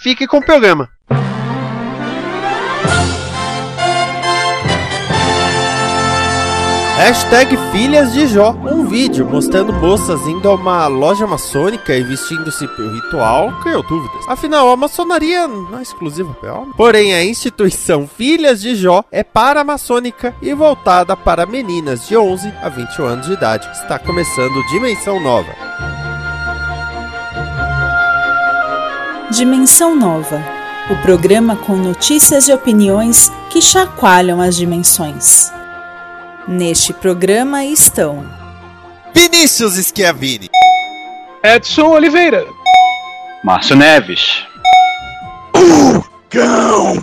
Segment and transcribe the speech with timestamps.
[0.00, 0.88] fique com o programa.
[6.96, 8.50] Hashtag Filhas de Jó.
[8.50, 14.28] Um vídeo mostrando moças indo a uma loja maçônica e vestindo-se para ritual criou dúvidas.
[14.28, 16.74] Afinal, a maçonaria não é exclusiva para homem.
[16.76, 22.68] Porém, a instituição Filhas de Jó é paramaçônica e voltada para meninas de 11 a
[22.68, 23.66] 21 anos de idade.
[23.72, 25.89] Está começando Dimensão Nova.
[29.30, 30.42] Dimensão Nova
[30.90, 35.52] o programa com notícias e opiniões que chacoalham as dimensões.
[36.48, 38.28] Neste programa estão
[39.14, 40.50] Vinícius Schiavini,
[41.44, 42.44] Edson Oliveira,
[43.44, 44.44] Márcio Neves,
[45.54, 47.00] o cão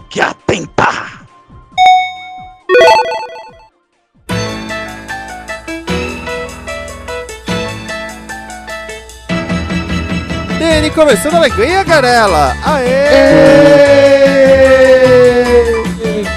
[10.97, 12.55] começando a alegria, Garela!
[12.65, 12.87] Aê!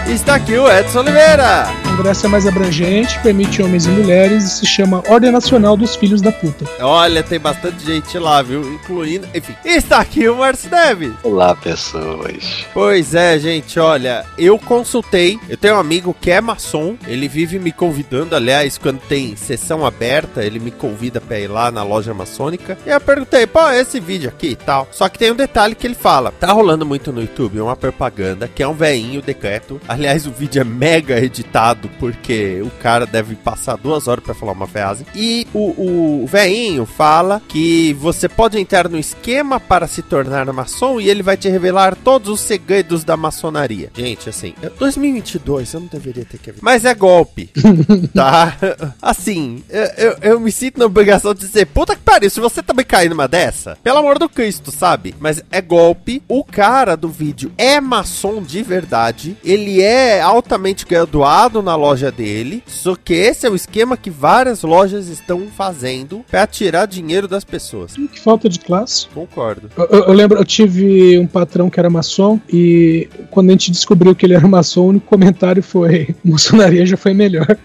[0.07, 1.80] Está aqui o Edson Oliveira!
[2.01, 6.23] Congresso é mais abrangente, permite homens e mulheres e se chama Ordem Nacional dos Filhos
[6.23, 6.65] da Puta.
[6.81, 8.63] Olha, tem bastante gente lá, viu?
[8.73, 9.29] Incluindo.
[9.35, 11.13] Enfim, está aqui o Márcio Neves.
[11.23, 12.65] Olá, pessoas.
[12.73, 15.39] Pois é, gente, olha, eu consultei.
[15.47, 18.35] Eu tenho um amigo que é maçom, ele vive me convidando.
[18.35, 22.79] Aliás, quando tem sessão aberta, ele me convida pra ir lá na loja maçônica.
[22.87, 24.89] E eu perguntei, pô, esse vídeo aqui e tal.
[24.91, 28.49] Só que tem um detalhe que ele fala: tá rolando muito no YouTube uma propaganda
[28.49, 29.79] que é um veinho decreto.
[29.87, 34.53] Aliás, o vídeo é mega editado porque o cara deve passar duas horas para falar
[34.53, 35.07] uma frase.
[35.15, 41.01] E o, o veinho fala que você pode entrar no esquema para se tornar maçom
[41.01, 43.91] e ele vai te revelar todos os segredos da maçonaria.
[43.95, 46.55] Gente, assim, 2022 eu não deveria ter que.
[46.61, 47.51] Mas é golpe,
[48.15, 48.57] tá?
[49.01, 52.63] Assim, eu, eu, eu, me sinto na obrigação de dizer, puta que pariu, se você
[52.63, 55.15] também cair numa dessa, pelo amor do Cristo, sabe?
[55.19, 56.23] Mas é golpe.
[56.29, 59.37] O cara do vídeo é maçom de verdade.
[59.45, 62.63] Ele é altamente graduado na loja dele.
[62.67, 67.45] Só que esse é o esquema que várias lojas estão fazendo para tirar dinheiro das
[67.45, 67.95] pessoas.
[67.95, 69.09] Que falta de classe.
[69.09, 69.71] Concordo.
[69.77, 74.15] Eu, eu, lembro, eu tive um patrão que era maçom e quando a gente descobriu
[74.15, 77.57] que ele era maçom, o único comentário foi: maçonaria já foi melhor.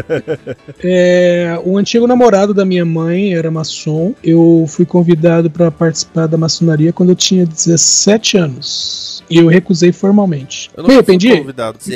[0.82, 4.14] é, o antigo namorado da minha mãe era maçom.
[4.22, 9.11] Eu fui convidado para participar da maçonaria quando eu tinha 17 anos.
[9.32, 10.70] E eu recusei formalmente.
[10.76, 11.44] Eu me arrependi?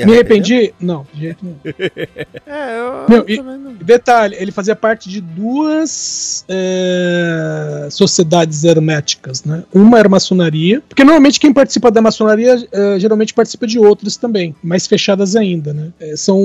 [0.07, 0.73] Me arrependi?
[0.81, 1.57] Não, de jeito nenhum.
[2.47, 3.75] é, eu, Meu, e, não...
[3.75, 9.65] Detalhe, ele fazia parte de duas é, sociedades herméticas, né?
[9.73, 14.55] Uma era maçonaria, porque normalmente quem participa da maçonaria é, geralmente participa de outras também,
[14.63, 15.93] mais fechadas ainda, né?
[16.01, 16.41] É, são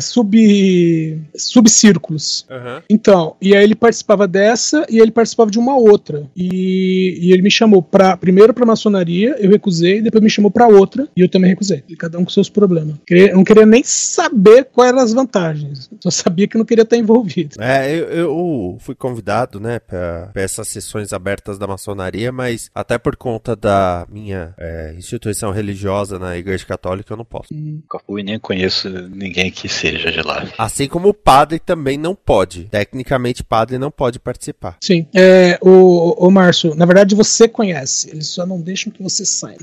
[0.00, 0.34] sub
[1.36, 2.46] subcírculos.
[2.50, 2.82] Uhum.
[2.88, 6.24] Então, e aí ele participava dessa e ele participava de uma outra.
[6.36, 10.66] E, e ele me chamou para primeiro para maçonaria, eu recusei, depois me chamou para
[10.66, 11.82] outra e eu também recusei.
[11.88, 12.96] E cada um com seus problemas.
[13.08, 15.90] Eu não queria nem saber quais eram as vantagens.
[16.00, 17.56] Só sabia que não queria estar envolvido.
[17.60, 23.16] É, eu, eu fui convidado, né, para essas sessões abertas da maçonaria, mas até por
[23.16, 27.52] conta da minha é, instituição religiosa na Igreja Católica eu não posso.
[27.52, 27.74] Hum.
[27.74, 30.46] Nunca fui nem conheço ninguém que seja de lá.
[30.58, 32.64] Assim como o padre também não pode.
[32.64, 34.76] Tecnicamente, padre não pode participar.
[34.80, 35.06] Sim.
[35.14, 38.10] É, o, o Márcio, na verdade você conhece.
[38.10, 39.58] Eles só não deixam que você saia.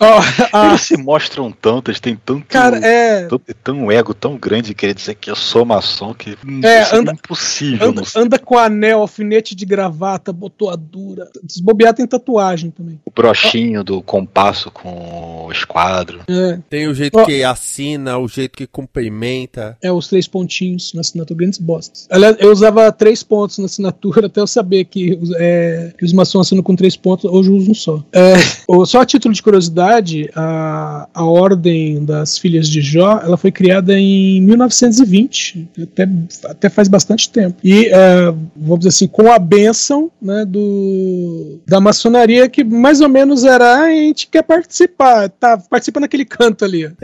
[0.00, 0.20] oh,
[0.52, 2.46] ah, Eles se mostram tanto, eles têm tanto.
[2.46, 3.26] Cara, é.
[3.26, 6.36] Tão, tão um ego tão grande querer dizer que eu sou maçom que.
[6.62, 7.88] É, anda, é impossível.
[7.88, 11.28] Anda, anda, com anel, alfinete de gravata, botoadura.
[11.42, 13.00] Desbobear tem tatuagem também.
[13.04, 13.84] O brochinho oh.
[13.84, 16.22] do compasso com o esquadro.
[16.28, 16.58] É.
[16.68, 17.24] Tem o jeito oh.
[17.24, 19.76] que assina, o jeito que cumprimenta.
[19.82, 22.06] É, os três pontinhos na assinatura, grandes bostas.
[22.10, 26.46] Aliás, eu usava três pontos na assinatura até eu saber que, é, que os maçons
[26.46, 27.24] assinam com três pontos.
[27.30, 28.02] Hoje uso um só.
[28.12, 28.34] É,
[28.86, 33.98] só a título de curiosidade, a, a Ordem das Filhas de Jó ela foi criada
[33.98, 36.08] em 1920, até,
[36.44, 37.56] até faz bastante tempo.
[37.62, 43.08] E, é, vamos dizer assim, com a benção né, do, da maçonaria, que mais ou
[43.08, 46.86] menos era ah, a gente quer participar, tá, participa naquele canto ali.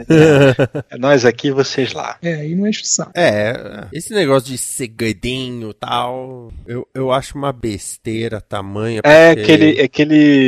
[0.89, 2.17] É nós aqui, vocês lá.
[2.21, 3.11] É, e não enche o saco.
[3.15, 9.01] É, esse negócio de segredinho e tal, eu, eu acho uma besteira tamanha.
[9.03, 10.42] É aquele, aquele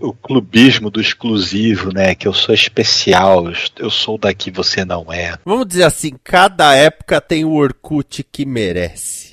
[0.00, 2.14] o clubismo do exclusivo, né?
[2.14, 3.46] Que eu sou especial,
[3.78, 5.36] eu sou daqui, você não é.
[5.44, 9.30] Vamos dizer assim, cada época tem o Orkut que merece.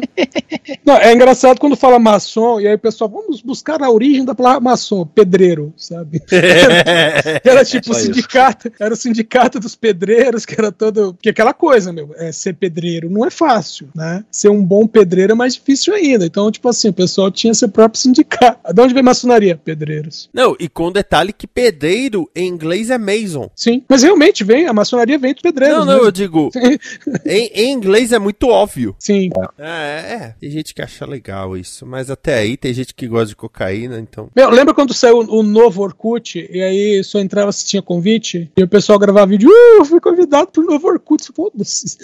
[0.84, 4.34] não, é engraçado quando fala maçom, e aí o pessoal, vamos buscar a origem da
[4.34, 6.22] palavra maçom, pedreiro, sabe?
[6.30, 11.16] era, era tipo o sindicato, era o sindicato dos pedreiros, que era todo.
[11.20, 14.24] Que aquela coisa, meu, é, ser pedreiro não é fácil, né?
[14.30, 16.26] Ser um bom pedreiro é mais difícil ainda.
[16.26, 18.72] Então, tipo assim, o pessoal tinha seu próprio sindicato.
[18.72, 19.56] De onde vem maçonaria?
[19.56, 20.30] Pedreiros.
[20.32, 23.50] Não, e com detalhe que pedreiro em inglês é mason.
[23.54, 25.78] Sim, mas realmente vem, a maçonaria vem dos pedreiros.
[25.78, 26.08] Não, não, mesmo.
[26.08, 26.50] eu digo.
[27.26, 28.96] em, em, inglês é muito óbvio.
[28.98, 29.30] Sim.
[29.58, 33.26] É, é, tem gente que acha legal isso, mas até aí tem gente que gosta
[33.26, 34.30] de cocaína, então.
[34.34, 38.50] Meu, lembra quando saiu o novo Orkut e aí só entrava se tinha convite?
[38.56, 41.28] E o pessoal gravava vídeo, uh, fui convidado pro novo Orkut.
[41.34, 41.98] Foda-se.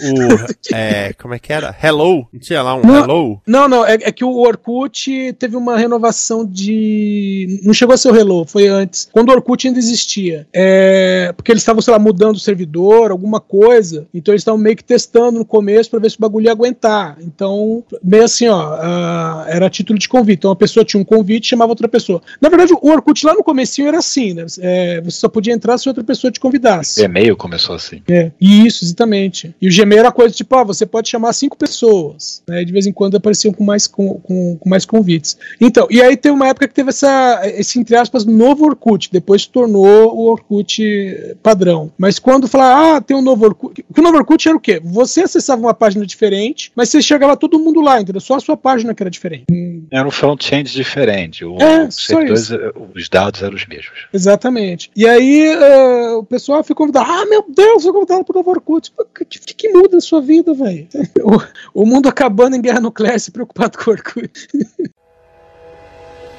[0.71, 1.75] é, como é que era?
[1.81, 2.27] Hello?
[2.31, 3.41] Não tinha lá um não, Hello?
[3.45, 7.14] Não, não, é, é, que o Orkut teve uma renovação de.
[7.63, 9.09] Não chegou a ser o Hello, foi antes.
[9.11, 10.47] Quando o Orkut ainda existia.
[10.53, 11.33] É...
[11.35, 14.07] Porque eles estavam, sei lá, mudando o servidor, alguma coisa.
[14.13, 17.17] Então eles estavam meio que testando no começo para ver se o bagulho ia aguentar.
[17.21, 20.39] Então, meio assim, ó, uh, era título de convite.
[20.39, 22.21] Então a pessoa tinha um convite e chamava outra pessoa.
[22.41, 24.45] Na verdade, o Orkut lá no comecinho era assim, né?
[24.59, 26.99] É, você só podia entrar se outra pessoa te convidasse.
[27.01, 28.01] O Gmail começou assim.
[28.07, 29.55] É, isso, exatamente.
[29.61, 32.41] E o Gmail era coisa tipo, ah, você pode chamar cinco pessoas.
[32.47, 32.63] Né?
[32.63, 35.37] De vez em quando apareciam com mais, com, com, com mais convites.
[35.59, 37.04] Então, e aí teve uma época que teve essa,
[37.45, 39.09] esse, entre aspas, novo Orkut.
[39.11, 41.91] Depois se tornou o Orkut padrão.
[41.97, 43.85] Mas quando falar, ah, tem um novo Orkut.
[43.95, 44.81] O novo Orkut era o quê?
[44.83, 48.21] Você acessava uma página diferente, mas você chegava todo mundo lá, entendeu?
[48.21, 49.45] Só a sua página que era diferente.
[49.91, 51.45] Era um front-end diferente.
[51.45, 52.49] O, é, os, setores,
[52.93, 54.07] os dados eram os mesmos.
[54.13, 54.91] Exatamente.
[54.95, 57.09] E aí uh, o pessoal foi convidado.
[57.09, 58.91] Ah, meu Deus, foi convidado para o novo Orkut.
[58.97, 60.87] O que, que, que, muda a sua vida, velho?
[61.25, 64.47] O, o, mundo acabando em guerra nuclear se preocupado com o Orkut.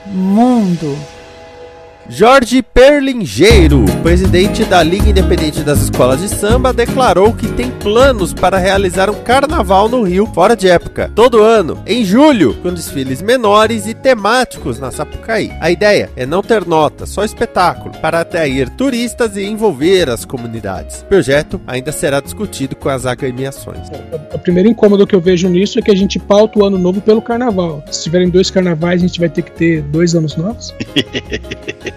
[0.09, 0.97] Mundo
[2.09, 8.59] Jorge Perlingeiro, presidente da Liga Independente das Escolas de Samba, declarou que tem planos para
[8.59, 13.89] realizar um carnaval no Rio fora de época, todo ano, em julho, com desfiles menores
[13.89, 15.51] e temáticos na Sapucaí.
[15.61, 21.01] A ideia é não ter nota, só espetáculo, para atrair turistas e envolver as comunidades.
[21.01, 23.89] O projeto ainda será discutido com as agremiações.
[24.33, 27.01] O primeiro incômodo que eu vejo nisso é que a gente pauta o ano novo
[27.01, 27.83] pelo carnaval.
[27.91, 30.73] Se tiverem dois carnavais, a gente vai ter que ter dois anos novos?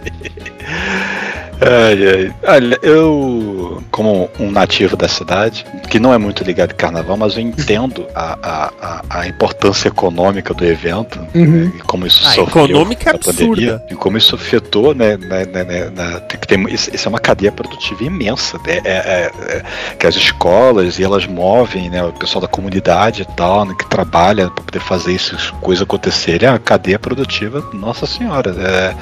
[1.61, 2.33] ai, ai.
[2.47, 7.35] Olha, eu, como um nativo da cidade, que não é muito ligado em carnaval, mas
[7.35, 11.65] eu entendo a, a, a importância econômica do evento, uhum.
[11.65, 15.45] né, e como isso a sofreu econômica é pandemia, e como isso afetou, né, né,
[15.45, 19.63] né, né, né tem, tem, isso é uma cadeia produtiva imensa, né, é, é, é,
[19.95, 23.87] que as escolas e elas movem, né, o pessoal da comunidade e tal, né, que
[23.89, 28.95] trabalha para poder fazer essas coisas acontecerem, é a cadeia produtiva, nossa senhora, é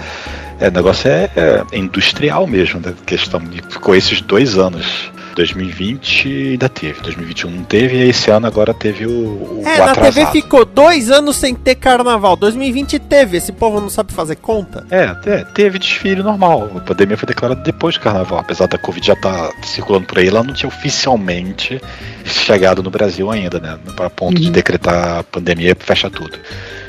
[0.59, 1.29] é, o negócio é,
[1.71, 2.95] é industrial mesmo, da né?
[3.05, 3.41] questão.
[3.69, 5.11] ficou esses dois anos.
[5.37, 9.93] 2020 ainda teve, 2021 não teve, e esse ano agora teve o, o É, na
[9.93, 14.83] TV ficou dois anos sem ter carnaval, 2020 teve, esse povo não sabe fazer conta?
[14.89, 19.05] É, é teve desfile normal, a pandemia foi declarada depois do carnaval, apesar da Covid
[19.05, 21.79] já estar tá circulando por aí, ela não tinha oficialmente
[22.27, 24.43] chegado no Brasil ainda, né, para ponto uhum.
[24.43, 26.37] de decretar a pandemia e fechar tudo.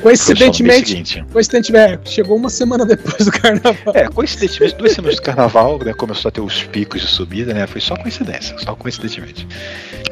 [0.02, 3.94] Coincidentemente, coincidentemente, chegou uma semana depois do carnaval.
[3.94, 7.66] É, coincidentemente, duas semanas do carnaval, né, começou a ter os picos de subida, né?
[7.66, 9.46] Foi só coincidência, só coincidentemente.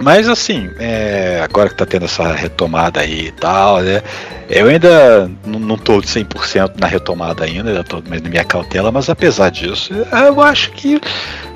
[0.00, 4.02] Mas assim, é, agora que tá tendo essa retomada aí e tal, né?
[4.49, 9.50] Eu ainda não tô 100% na retomada ainda, eu tô na minha cautela, mas apesar
[9.50, 11.00] disso, eu acho que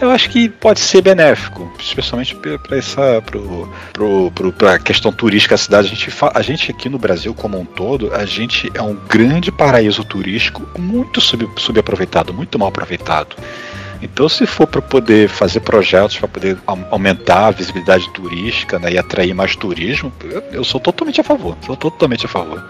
[0.00, 3.59] eu acho que pode ser benéfico, especialmente para essa pro,
[3.92, 5.88] pro, pro, pra questão turística da cidade.
[5.88, 9.50] A gente, a gente aqui no Brasil como um todo, a gente é um grande
[9.50, 13.36] paraíso turístico muito sub, subaproveitado, muito mal aproveitado.
[14.02, 18.92] Então, se for para poder fazer projetos para poder au- aumentar a visibilidade turística né,
[18.92, 20.12] e atrair mais turismo,
[20.52, 21.56] eu, sou totalmente a favor.
[21.66, 22.62] Sou totalmente a favor.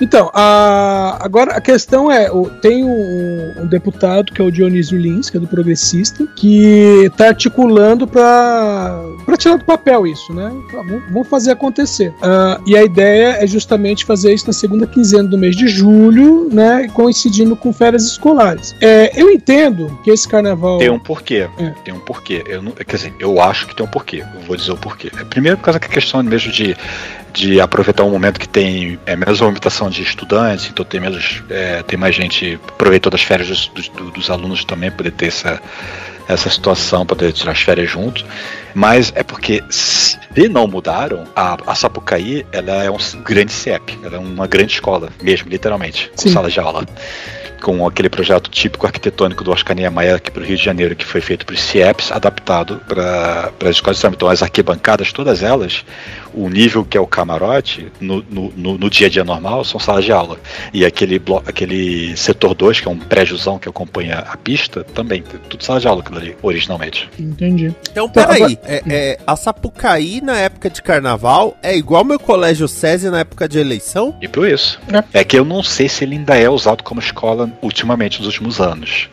[0.00, 2.28] Então, a- agora a questão é:
[2.62, 7.28] tem um, um deputado que é o Dionísio Lins, que é do Progressista, que está
[7.28, 9.02] articulando para
[9.38, 10.50] tirar do papel isso, né?
[10.72, 12.12] Vamos, fazer acontecer.
[12.22, 16.48] Ah, e a ideia é justamente fazer isso na segunda quinzena do mês de julho,
[16.52, 16.88] né?
[16.94, 18.74] Coincidindo com férias escolares.
[18.80, 20.77] É, eu entendo que esse carnaval.
[20.78, 21.48] Tem um porquê.
[21.58, 21.70] É.
[21.84, 22.44] Tem um porquê.
[22.46, 24.24] Eu não, quer dizer, eu acho que tem um porquê.
[24.34, 25.10] Eu vou dizer o porquê.
[25.28, 26.76] Primeiro, por causa da questão mesmo de,
[27.32, 31.42] de aproveitar um momento que tem é, menos movimentação de estudantes, então tem menos.
[31.50, 32.58] é, tem mais gente.
[32.68, 35.60] Aproveitou das férias dos, dos, dos alunos também, poder ter essa,
[36.28, 38.24] essa situação, poder tirar as férias juntos.
[38.74, 39.62] Mas é porque
[40.38, 44.72] se não mudaram, a, a Sapucaí ela é um grande CEP, ela é uma grande
[44.74, 46.32] escola, mesmo, literalmente, com Sim.
[46.32, 46.84] sala de aula
[47.60, 51.04] com aquele projeto típico arquitetônico do Oscar Niemeyer aqui para o Rio de Janeiro, que
[51.04, 54.14] foi feito para os CIEPs, adaptado para as escolas de samba.
[54.14, 55.84] Então, as arquibancadas, todas elas,
[56.32, 59.80] o nível que é o camarote, no, no, no- no dia a dia normal, são
[59.80, 60.38] salas de aula.
[60.72, 65.22] E aquele, blo- aquele setor 2, que é um prédiozão que acompanha a pista, também,
[65.50, 67.10] tudo sala de aula aquilo ali, originalmente.
[67.18, 67.74] Entendi.
[67.90, 68.56] Então, peraí.
[68.64, 73.48] É, é, a Sapucaí na época de carnaval é igual meu colégio SESI na época
[73.48, 74.14] de eleição?
[74.20, 74.78] E por isso.
[75.14, 78.60] É que eu não sei se ele ainda é usado como escola ultimamente nos últimos
[78.60, 79.08] anos.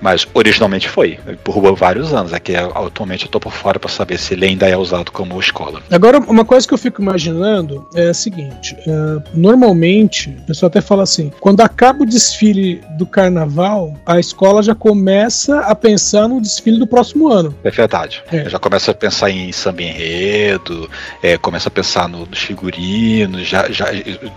[0.00, 2.32] Mas originalmente foi, por vários anos.
[2.32, 5.38] É que atualmente eu tô por fora para saber se ele ainda é usado como
[5.40, 5.80] escola.
[5.90, 10.80] Agora, uma coisa que eu fico imaginando é a seguinte: é, normalmente, o pessoal até
[10.80, 16.40] fala assim, quando acaba o desfile do carnaval, a escola já começa a pensar no
[16.40, 17.54] desfile do próximo ano.
[17.64, 18.22] É verdade.
[18.30, 18.48] É.
[18.48, 20.90] Já começa a pensar em samba enredo,
[21.22, 23.86] é, começa a pensar no- nos figurinos, já, já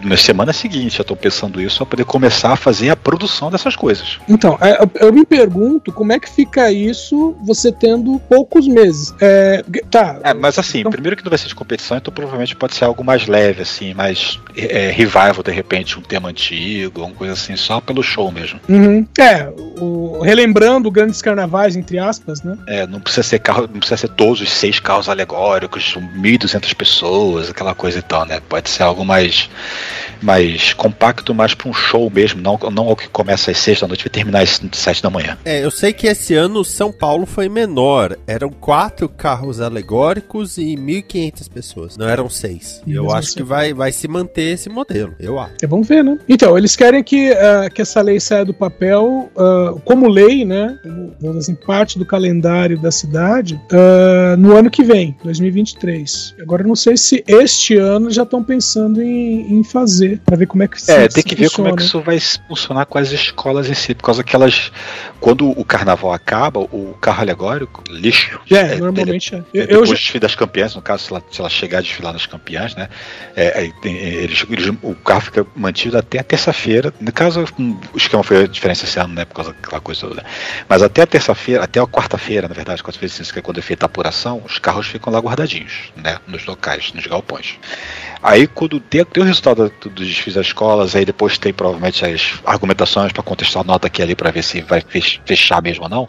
[0.04, 3.76] na semana seguinte já estou pensando isso para poder começar a fazer a produção dessas
[3.76, 4.20] coisas.
[4.28, 5.59] Então, é, eu, eu me pergunto
[5.94, 9.14] como é que fica isso você tendo poucos meses.
[9.22, 10.20] É, tá.
[10.24, 12.86] É, mas assim, Então- primeiro que não vai ser de competição, então provavelmente pode ser
[12.86, 17.56] algo mais leve, assim, mais é, revival, de repente, um tema antigo, alguma coisa assim,
[17.56, 18.60] só pelo show mesmo.
[18.70, 19.06] Uhum.
[19.20, 19.50] É,
[19.80, 22.58] o- relembrando grandes carnavais, entre aspas, né?
[22.68, 27.50] É, não precisa ser carro, não precisa ser todos os seis carros alegóricos, 1.200 pessoas,
[27.50, 28.40] aquela coisa e tal, né?
[28.48, 29.50] Pode ser algo mais,
[30.22, 33.88] mais compacto, mais para um show mesmo, não, não algo que começa às seis da
[33.88, 35.38] noite e vai terminar às sete da manhã.
[35.46, 38.18] É, eu sei que esse ano São Paulo foi menor.
[38.28, 41.98] Eram quatro carros alegóricos e 1.500 pessoas.
[41.98, 42.82] Não eram seis.
[42.86, 45.54] E eu mesmo acho assim- que vai, vai se manter esse modelo, eu acho.
[45.62, 46.18] É, vamos ver, né?
[46.28, 50.78] Então, eles querem que, ah, que essa lei saia do papel ah, como lei, né?
[50.84, 56.36] Como, vamos dizer assim, parte do calendário da cidade ah, no ano que vem, 2023.
[56.42, 60.48] Agora, eu não sei se este ano já estão pensando em, em fazer, para ver
[60.48, 62.14] como é que se- É, se tem que ver como é que funciona.
[62.16, 64.72] isso vai funcionar com as escolas em si, por causa que elas,
[65.30, 68.40] quando o carnaval acaba, o carro alegórico, lixo.
[68.50, 69.38] É, normalmente é.
[69.38, 71.50] Eu, É, eu depois já- do desfile das campeãs, no caso, se ela, se ela
[71.50, 72.90] chegar a desfilar nas campeãs, né?
[73.36, 76.92] é, eles- eles- o carro fica mantido até a terça-feira.
[77.00, 77.46] No caso,
[77.94, 79.24] o esquema foi a diferença esse ano, né?
[79.24, 80.26] Por causa daquela coisa toda.
[80.68, 83.86] Mas até a terça-feira, até a quarta-feira, na verdade, quarta-feira, que é quando é feita
[83.86, 86.18] a apuração, os carros ficam lá guardadinhos, né?
[86.28, 87.60] Nos locais, nos galpões.
[88.22, 92.04] Aí, quando tem, tem o resultado do- dos desfiles das escolas, aí depois tem provavelmente
[92.04, 95.84] as argumentações para contestar a nota aqui ali para ver se vai fech- fechar mesmo
[95.84, 96.08] ou não.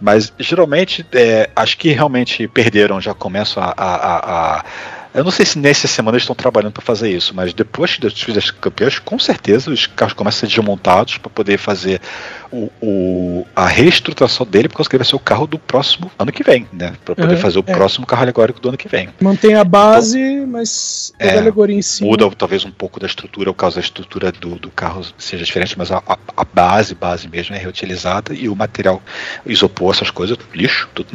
[0.00, 3.74] Mas geralmente, é, acho que realmente perderam, já começam a.
[3.76, 4.64] a- a-
[5.12, 8.50] eu não sei se nessa semana eles estão trabalhando para fazer isso, mas depois das
[8.52, 12.00] campeãs, com certeza os carros começam a ser desmontados para poder fazer
[12.52, 16.42] o, o- a reestruturação dele, porque ele vai ser o carro do próximo ano que
[16.42, 16.92] vem, né?
[17.04, 17.72] Para poder Uhum, fazer o é.
[17.74, 19.08] próximo carro alegórico do ano que vem.
[19.20, 22.10] Mantém a base, mas É, a alegoria em cima.
[22.10, 25.76] Muda talvez um pouco da estrutura, por causa da estrutura do, do carro seja diferente,
[25.78, 29.02] mas a, a- a base, base mesmo é reutilizada e o material
[29.46, 30.88] isopor, essas coisas, lixo.
[30.94, 31.10] tudo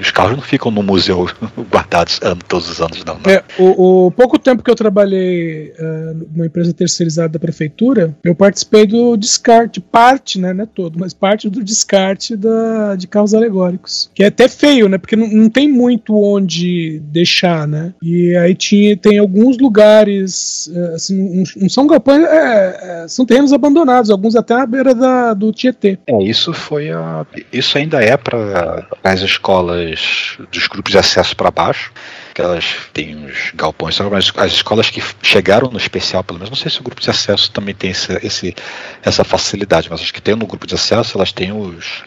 [0.00, 1.28] os carros não ficam no museu
[1.70, 3.18] guardados ano, todos os anos, não.
[3.24, 3.30] não.
[3.30, 8.34] É, o, o pouco tempo que eu trabalhei eh, numa empresa terceirizada da prefeitura, eu
[8.34, 13.34] participei do descarte, parte, né, não é todo, mas parte do descarte da, de carros
[13.34, 14.10] alegóricos.
[14.14, 17.92] Que é até feio, né, porque não, não tem muito onde deixar, né.
[18.02, 23.26] E aí tinha, tem alguns lugares, eh, assim, não, não são galpões, é, é, são
[23.26, 25.98] terrenos abandonados, alguns até na beira da, do Tietê.
[26.06, 27.26] É, isso foi a.
[27.52, 31.92] Isso ainda é para as escolas dos grupos de acesso para baixo.
[32.34, 36.56] Que elas têm uns galpões, mas as escolas que chegaram no especial, pelo menos, não
[36.56, 38.54] sei se o grupo de acesso também tem esse, esse
[39.02, 42.02] essa facilidade, mas acho que tem no grupo de acesso, elas têm os,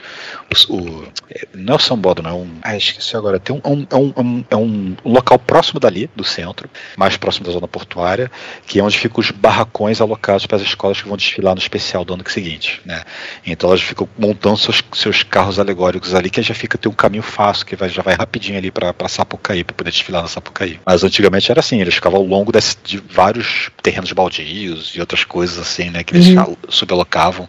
[0.70, 1.08] o,
[1.54, 4.56] não é o sambódromo, é um, ah, esqueci agora, tem um, é um, um, é
[4.56, 8.32] um local próximo dali, do centro, mais próximo da zona portuária,
[8.68, 12.04] que é onde ficam os barracões alocados para as escolas que vão desfilar no especial
[12.06, 13.04] do ano seguinte, né?
[13.46, 17.24] Então elas ficam montando seus, seus carros alegóricos ali, que já fica tem um caminho
[17.24, 20.80] fácil, que vai, já vai rapidinho ali para Sapucaí, para poder desfilar na Sapucaí.
[20.86, 25.24] Mas antigamente era assim, eles ficavam ao longo desse, de vários terrenos baldios e outras
[25.24, 26.56] coisas assim, né, que eles Uhum.
[26.70, 27.48] subalocavam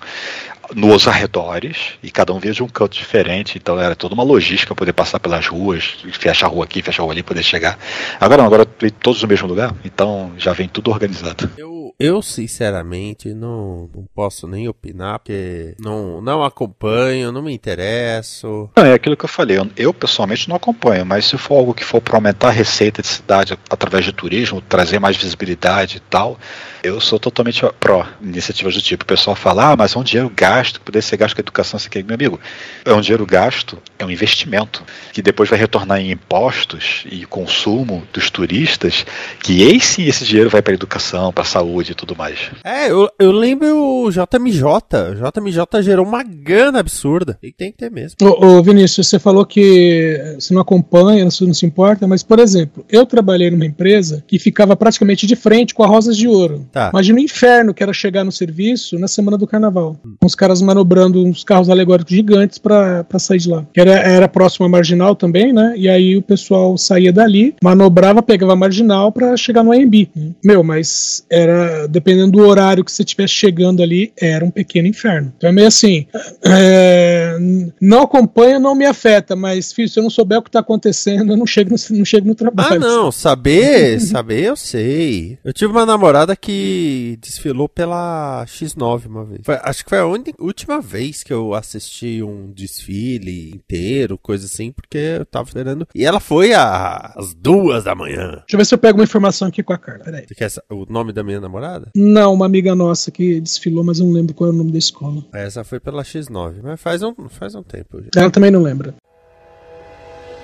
[0.74, 4.74] nos arredores e cada um via de um canto diferente, então era toda uma logística
[4.74, 7.78] poder passar pelas ruas, fecha a rua aqui, fecha a rua ali, poder chegar.
[8.20, 11.50] Agora não, agora todos no mesmo lugar, então já vem tudo organizado.
[11.56, 18.68] Eu, eu sinceramente não, não posso nem opinar, porque não, não acompanho, não me interesso.
[18.76, 21.74] Não, é aquilo que eu falei, eu, eu pessoalmente não acompanho, mas se for algo
[21.74, 26.00] que for para aumentar a receita de cidade através de turismo, trazer mais visibilidade e
[26.00, 26.38] tal,
[26.82, 29.04] eu sou totalmente pró iniciativas do tipo.
[29.04, 31.78] O pessoal fala, ah, mas é um dinheiro gasto, que poderia ser gasto com educação,
[31.78, 32.40] isso aqui, meu amigo.
[32.84, 34.82] É um dinheiro gasto, é um investimento,
[35.12, 39.06] que depois vai retornar em impostos e consumo dos turistas,
[39.42, 42.50] que esse esse dinheiro vai para educação, para saúde e tudo mais.
[42.62, 44.64] É, eu, eu lembro o JMJ.
[44.64, 47.38] O JMJ gerou uma grana absurda.
[47.42, 48.16] E tem que ter mesmo.
[48.22, 52.38] Ô, ô, Vinícius, você falou que você não acompanha, você não se importa, mas, por
[52.38, 56.66] exemplo, eu trabalhei numa empresa que ficava praticamente de frente com a Rosas de Ouro.
[56.72, 56.90] Tá.
[56.92, 59.96] Imagina o inferno que era chegar no serviço na semana do carnaval.
[60.20, 63.64] Com os caras manobrando uns carros alegóricos gigantes pra pra sair de lá.
[63.72, 65.74] Que Era, era próximo à marginal também, né?
[65.76, 70.08] E aí o pessoal saía dali, manobrava, pegava a marginal pra chegar no AMB.
[70.44, 75.32] Meu, mas era, dependendo do horário que você estivesse chegando ali, era um pequeno inferno.
[75.36, 76.06] Então é meio assim,
[76.44, 77.36] é,
[77.80, 81.32] não acompanha, não me afeta, mas, filho, se eu não souber o que tá acontecendo,
[81.32, 82.76] eu não chego no, não chego no trabalho.
[82.76, 85.38] Ah, não, saber, saber eu sei.
[85.44, 89.40] Eu tive uma namorada que desfilou pela X9 uma vez.
[89.44, 90.06] Foi- acho que foi a
[90.38, 95.86] última vez que eu assisti um desfile inteiro, coisa assim, porque eu tava esperando.
[95.94, 98.30] E ela foi às duas da manhã.
[98.30, 100.04] Deixa eu ver se eu pego uma informação aqui com a Carla.
[100.04, 100.24] Peraí.
[100.26, 101.63] Você quer o nome da minha namorada?
[101.94, 104.78] Não, uma amiga nossa que desfilou, mas eu não lembro qual é o nome da
[104.78, 105.24] escola.
[105.32, 108.20] Essa foi pela X9, mas faz um, faz um tempo já.
[108.20, 108.94] Ela também não lembra.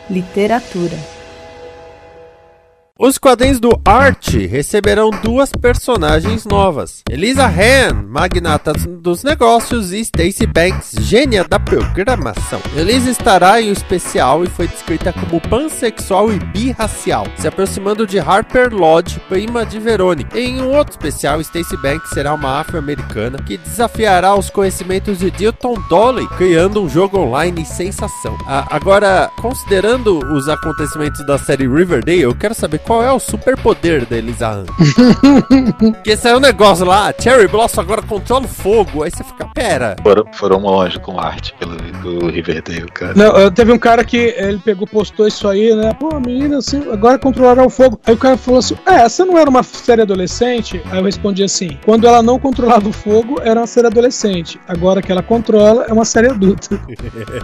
[0.09, 1.20] Literatura.
[3.03, 7.03] Os quadrinhos do Art receberão duas personagens novas.
[7.09, 12.61] Elisa Han, magnata dos negócios, e Stacey Banks, gênia da programação.
[12.77, 18.19] Elisa estará em um especial e foi descrita como pansexual e birracial, se aproximando de
[18.19, 20.39] Harper Lodge, prima de Veronique.
[20.39, 25.73] Em um outro especial, Stacey Banks será uma afro-americana que desafiará os conhecimentos de Dilton
[25.89, 28.37] Dolly, criando um jogo online sensação.
[28.47, 34.05] Ah, agora, considerando os acontecimentos da série Riverdale, eu quero saber qual é o superpoder
[34.05, 34.65] da Elisa.
[35.79, 39.95] Porque saiu um negócio lá, Cherry Blossom agora controla o fogo, aí você fica, pera.
[40.03, 43.15] Foram, foram longe com arte pelo, pelo Riverdale, cara.
[43.15, 45.95] Não, teve um cara que ele pegou, postou isso aí, né?
[46.01, 48.01] Pô, menina, assim, agora controlará o fogo.
[48.05, 50.83] Aí o cara falou assim: É, essa não era uma série adolescente?
[50.91, 54.59] Aí eu respondi assim: Quando ela não controlava o fogo, era uma série adolescente.
[54.67, 56.81] Agora que ela controla, é uma série adulta.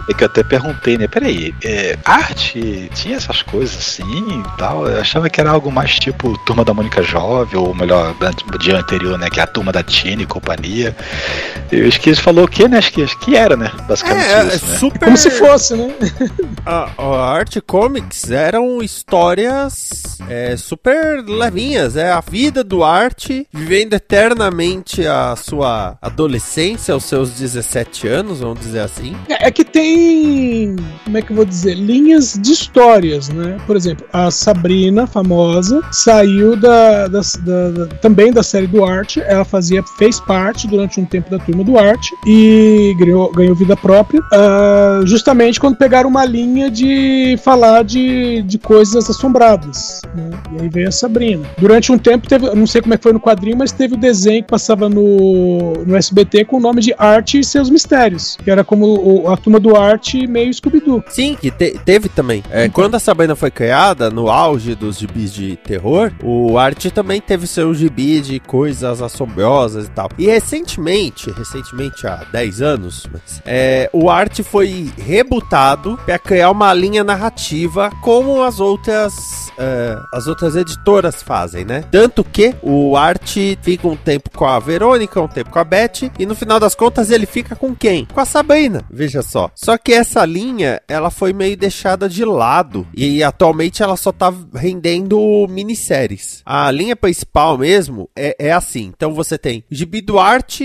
[0.09, 1.07] É que eu até perguntei, né?
[1.07, 4.87] Peraí, é, arte tinha essas coisas assim e tal?
[4.87, 8.13] Eu achava que era algo mais tipo Turma da Mônica Jovem, ou melhor,
[8.49, 9.29] do dia anterior, né?
[9.29, 10.95] Que é a turma da Tina e companhia.
[11.71, 12.77] Eu acho que ele falou o quê, né?
[12.77, 13.71] Acho que, acho que era, né?
[13.87, 14.77] Basicamente É, é isso, né?
[14.77, 14.99] super.
[15.05, 15.93] Como se fosse, né?
[16.65, 21.95] A, a Art Comics eram histórias é, super levinhas.
[21.95, 28.59] É a vida do Art vivendo eternamente a sua adolescência, aos seus 17 anos, vamos
[28.59, 29.15] dizer assim.
[29.29, 33.57] É, é que tem, como é que eu vou dizer, linhas de histórias, né?
[33.65, 39.17] Por exemplo, a Sabrina, famosa, saiu da, da- da- também da série do Art.
[39.17, 43.75] Ela fazia, fez parte durante um tempo da turma do Art e ganhou, ganhou vida
[43.75, 50.01] própria, ah, justamente quando pegaram uma linha de falar de, de coisas assombradas.
[50.15, 50.29] Né?
[50.57, 51.43] E aí veio a Sabrina.
[51.57, 53.97] Durante um tempo teve, não sei como é que foi no quadrinho, mas teve o
[53.97, 58.51] desenho que passava no, no SBT com o nome de Arte e seus mistérios, que
[58.51, 61.03] era como o- a turma do Arte meio Scooby-Doo.
[61.09, 62.43] Sim, que te- teve também.
[62.51, 67.21] É, Quando a Sabrina foi criada, no auge dos gibis de terror, o Art também
[67.21, 70.09] teve seu gibi de coisas assombrosas e tal.
[70.17, 76.73] E recentemente, recentemente há 10 anos, mas, é, o Art foi rebutado para criar uma
[76.73, 81.83] linha narrativa como as outras é, as outras editoras fazem, né?
[81.91, 86.11] Tanto que o Art fica um tempo com a Verônica, um tempo com a Beth,
[86.19, 88.05] e no final das contas ele fica com quem?
[88.05, 89.49] Com a Sabrina, veja só.
[89.55, 94.31] Só que essa linha, ela foi meio deixada de lado, e atualmente ela só tá
[94.53, 94.96] rendendo
[95.49, 96.41] minisséries.
[96.45, 100.61] A linha principal mesmo é, é assim, então você tem Gibi do Art,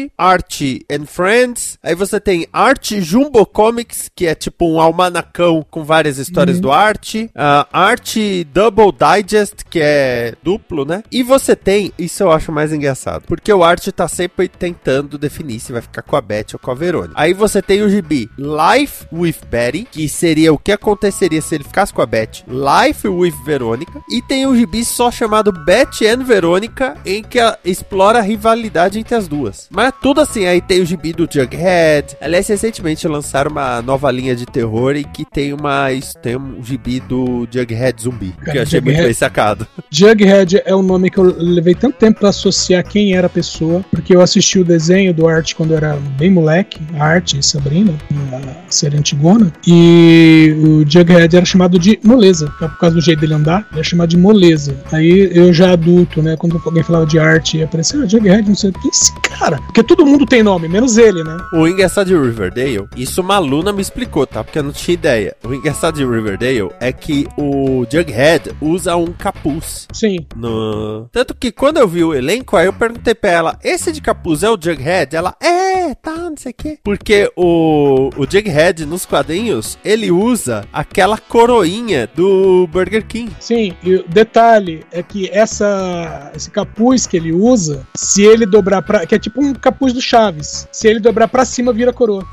[0.90, 6.18] and Friends, aí você tem Art Jumbo Comics, que é tipo um almanacão com várias
[6.18, 7.29] histórias do Art, uh,
[7.73, 8.16] Art
[8.53, 11.03] Double Digest, que é duplo, né?
[11.11, 15.61] E você tem, isso eu acho mais engraçado, porque o Art tá sempre tentando definir
[15.61, 17.14] se vai ficar com a Beth ou com a Verônica.
[17.16, 21.64] Aí você tem o gibi Life with Betty, que seria o que aconteceria se ele
[21.64, 26.24] ficasse com a Beth, Life with Verônica, e tem o gibi só chamado Beth and
[26.24, 29.68] Verônica, em que ela explora a rivalidade entre as duas.
[29.70, 32.16] Mas é tudo assim, aí tem o gibi do Jughead.
[32.20, 35.87] Aliás, recentemente lançaram uma nova linha de terror e que tem uma
[36.22, 39.66] tem um gibi do Jughead zumbi, que eu achei muito Jughead- bem sacado.
[39.90, 43.85] Jughead é um nome que eu levei tanto tempo pra associar quem era a pessoa,
[43.90, 47.94] porque eu assisti o desenho do Art quando eu era bem moleque, Art e Sabrina,
[48.32, 53.35] a série antigona, e o Jughead era chamado de moleza, por causa do jeito dele
[53.35, 54.77] andar, ele era chamado de moleza.
[54.92, 58.55] Aí eu já adulto, né, quando alguém falava de Art, ia aparecer, ah, Jughead, não
[58.55, 61.37] sei o que, esse cara, porque todo mundo tem nome, menos ele, né?
[61.55, 64.44] O engraçado de Riverdale, isso uma aluna me explicou, tá?
[64.44, 65.37] Porque eu não tinha ideia.
[65.44, 69.88] O engraçado de Riverdale é que o Jughead usa um capuz.
[69.92, 71.09] Sim, No...
[71.12, 74.42] Tanto que quando eu vi o elenco, aí eu perguntei pra ela: esse de capuz
[74.42, 75.14] é o Jughead?
[75.16, 76.79] Ela, é, tá, não sei o quê.
[76.83, 83.33] Porque o, o Jughead nos quadrinhos, ele usa aquela coroinha do Burger King.
[83.40, 88.83] Sim, e o detalhe é que essa, esse capuz que ele usa, se ele dobrar
[88.83, 89.07] pra.
[89.07, 90.69] que é tipo um capuz do Chaves.
[90.73, 92.25] Se ele dobrar pra cima, vira coroa.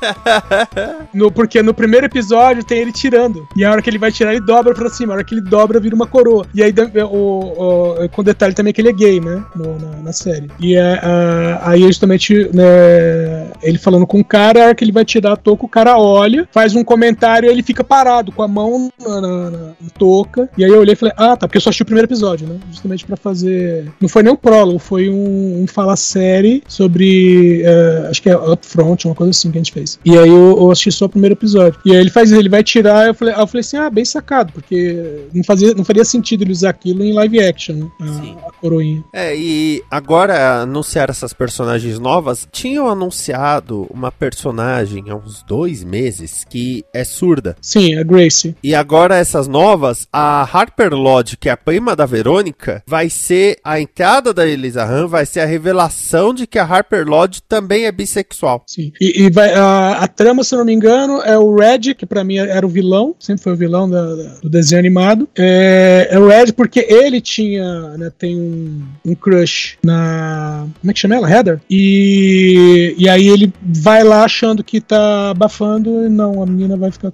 [1.12, 3.46] No, porque no primeiro episódio tem ele tirando.
[3.56, 5.12] E a hora que ele vai tirar, ele dobra pra cima.
[5.12, 6.46] A hora que ele dobra, vira uma coroa.
[6.54, 6.72] E aí,
[7.10, 9.42] o, o- com detalhe também que ele é gay, né?
[9.56, 10.48] no- na, na série.
[10.60, 14.92] E é, a- aí, justamente, né, ele falando com o cara, a hora que ele
[14.92, 18.42] vai tirar a touca, o cara olha, faz um comentário e ele fica parado, com
[18.42, 20.48] a mão na, na- na touca.
[20.56, 22.46] E aí eu olhei e falei, ah, tá, porque eu só assisti o primeiro episódio,
[22.46, 22.58] né?
[22.70, 23.90] Justamente pra fazer.
[24.00, 27.62] Não foi nem um prólogo, foi um, um fala série sobre.
[27.62, 29.98] eh, acho que é Upfront, uma coisa assim que a gente fez.
[30.04, 31.78] E aí eu, eu assisti só o primeiro episódio.
[31.84, 34.04] E aí ele faz isso, ele vai tirar, eu falei, eu falei assim, ah, bem
[34.04, 37.90] sacado, porque não, fazia, não faria sentido ele usar aquilo em live action, né?
[38.00, 38.36] Sim.
[38.42, 39.04] A, a coroinha.
[39.12, 46.44] É, e agora anunciar essas personagens novas, tinham anunciado uma personagem há uns dois meses
[46.48, 47.56] que é surda.
[47.60, 48.56] Sim, a Gracie.
[48.62, 53.58] E agora essas novas, a Harper Lodge, que é a prima da Verônica, vai ser
[53.64, 57.84] a entrada da Elisa Han, vai ser a revelação de que a Harper Lodge também
[57.86, 58.64] é bissexual.
[58.66, 58.92] Sim.
[59.00, 62.06] E, e vai, a, a trama, se eu não me engano, é o Red, que
[62.06, 65.28] pra mim era o vilão, sempre foi o vilão da- da- do desenho animado.
[65.36, 70.66] É, é o Red porque ele tinha, né, tem um, um crush na.
[70.80, 71.30] Como é que chama ela?
[71.30, 71.60] Heather?
[71.70, 76.90] E, e aí ele vai lá achando que tá abafando e não, a menina vai
[76.90, 77.12] ficar.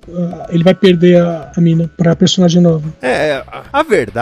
[0.51, 2.85] Ele vai perder a, a mina pra personagem nova.
[3.01, 4.15] É, a- a verdade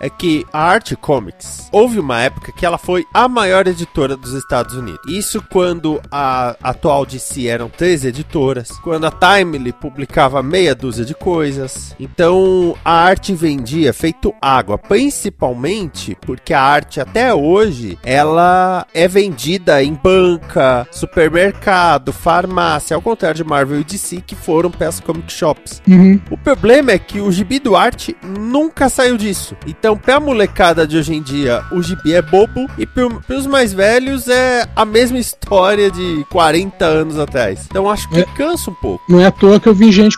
[0.00, 4.32] é que a Art Comics houve uma época que ela foi a maior editora dos
[4.32, 5.00] Estados Unidos.
[5.08, 11.14] Isso quando a atual DC eram três editoras, quando a Timely publicava meia dúzia de
[11.14, 11.94] coisas.
[12.00, 19.82] Então a arte vendia feito água, principalmente porque a arte até hoje ela é vendida
[19.82, 25.30] em banca, supermercado, farmácia, ao contrário de Marvel e DC que foram para as comic
[25.30, 25.82] shops.
[25.86, 26.18] Uhum.
[26.30, 29.33] O problema é que o gibi do arte nunca saiu disso.
[29.66, 33.72] Então, pra molecada de hoje em dia, o gibi é bobo e pro, pros mais
[33.72, 37.66] velhos é a mesma história de 40 anos atrás.
[37.70, 38.24] Então, acho que É.
[38.36, 39.04] cansa um pouco.
[39.08, 40.16] Não é à toa que eu vi gente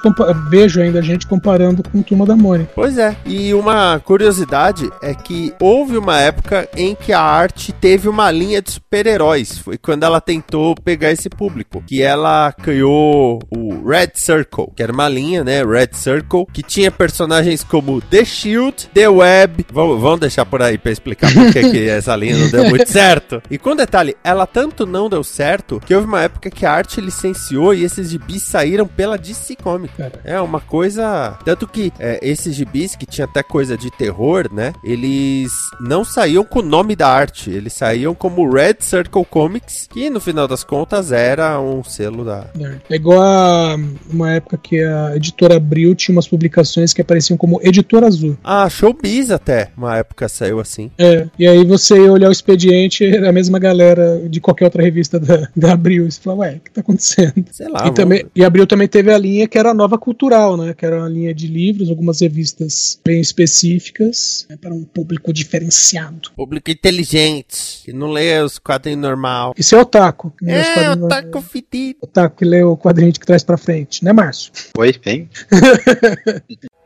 [0.51, 2.71] vejo ainda gente comparando com Turma da Mônica.
[2.75, 3.17] Pois é.
[3.25, 8.61] E uma curiosidade é que houve uma época em que a arte teve uma linha
[8.63, 9.59] de super-heróis.
[9.59, 11.83] Foi quando ela tentou pegar esse público.
[11.87, 15.65] Que ela criou o Red Circle, que era uma linha, né?
[15.65, 19.67] Red Circle, que tinha personagens como The Shield, The Web.
[19.73, 23.43] Vamos, vamos deixar por aí pra explicar por que essa linha não deu muito certo.
[23.51, 27.01] E com detalhe, ela tanto não deu certo que houve uma época que a arte
[27.01, 29.97] licenciou e esses gibis saíram pela DC Comics.
[30.25, 31.39] É uma coisa.
[31.45, 34.73] Tanto que é, esses gibis, que tinha até coisa de terror, né?
[34.85, 37.51] Eles não saíam com o nome da arte.
[37.51, 42.47] Eles saíam como Red Circle Comics, que no final das contas era um selo da.
[42.91, 43.77] É igual a
[44.11, 48.37] uma época que a editora Abril tinha umas publicações que apareciam como Editora Azul.
[48.43, 50.91] Ah, show Bis até, uma época saiu assim.
[50.99, 54.83] É, e aí você ia olhar o expediente, era a mesma galera de qualquer outra
[54.83, 56.07] revista da, da Abril.
[56.07, 57.45] E você fala, ué, o que tá acontecendo?
[57.53, 57.87] Sei lá.
[57.87, 60.75] e, também, e Abril também teve a linha que era a Nova Cultural, né?
[60.75, 66.31] Que era uma linha de livros, algumas revistas bem específicas, né, para um público diferenciado.
[66.35, 69.55] Público inteligente, que não lê os quadrinhos normal.
[69.57, 70.33] Isso é otaku.
[70.43, 71.99] né, É, quadrinhos- o taco fedido.
[72.03, 74.51] Otaku que lê o quadrinho de trás pra frente, né, Márcio?
[74.79, 75.29] Oi, hein?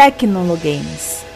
[0.00, 1.29] Tecnologames.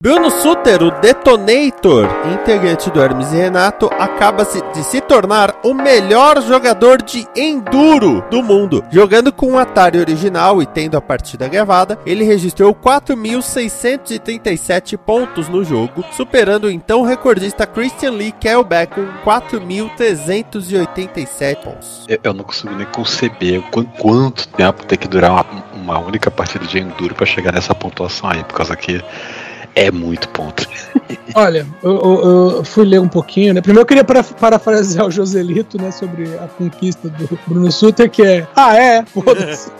[0.00, 6.40] Bruno Suter, o Detonator, integrante do Hermes e Renato, acaba de se tornar o melhor
[6.40, 8.84] jogador de Enduro do mundo.
[8.92, 15.64] Jogando com o Atari original e tendo a partida gravada, ele registrou 4.637 pontos no
[15.64, 22.04] jogo, superando o então recordista Christian Lee Kellbeck com 4.387 pontos.
[22.06, 26.30] Eu, eu não consigo nem conceber qu- quanto tempo tem que durar uma, uma única
[26.30, 29.02] partida de Enduro pra chegar nessa pontuação aí, por causa que
[29.86, 30.66] é muito ponto.
[31.34, 33.60] Olha, eu, eu- eu fui ler um pouquinho, né?
[33.60, 35.90] Primeiro eu queria para- parafrasear o Joselito, né?
[35.90, 38.46] Sobre a conquista do Bruno Suter, que é.
[38.56, 39.04] Ah, é?
[39.06, 39.70] Foda-se.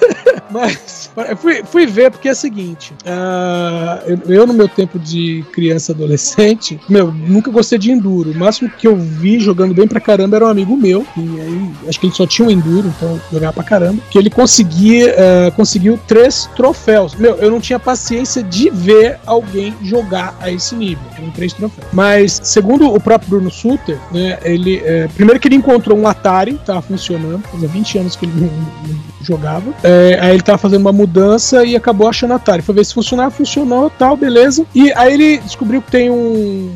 [0.50, 5.44] Mas eu fui, fui ver porque é o seguinte: ah, eu, no meu tempo de
[5.52, 8.32] criança adolescente, meu, nunca gostei de enduro.
[8.32, 11.70] O máximo que eu vi jogando bem pra caramba era um amigo meu, e aí
[11.88, 14.02] acho que ele só tinha um enduro, então jogava pra caramba.
[14.10, 17.14] Que ele conseguia, ah, conseguiu três troféus.
[17.14, 21.04] Meu, eu não tinha paciência de ver alguém jogar a esse nível.
[21.16, 21.88] Eram três troféus.
[21.92, 24.82] Mas, segundo o próprio Bruno Suter, né, ele.
[24.84, 29.15] é, primeiro que ele encontrou um Atari, tava funcionando, fazia 20 anos que ele não
[29.26, 29.72] jogava.
[29.82, 32.62] É, aí ele tava fazendo uma mudança e acabou achando Atari.
[32.62, 34.64] Foi ver se funcionava, funcionou, tal, beleza.
[34.74, 36.70] E aí ele descobriu que tem um,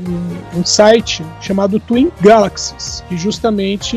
[0.57, 3.97] um site chamado Twin Galaxies, que justamente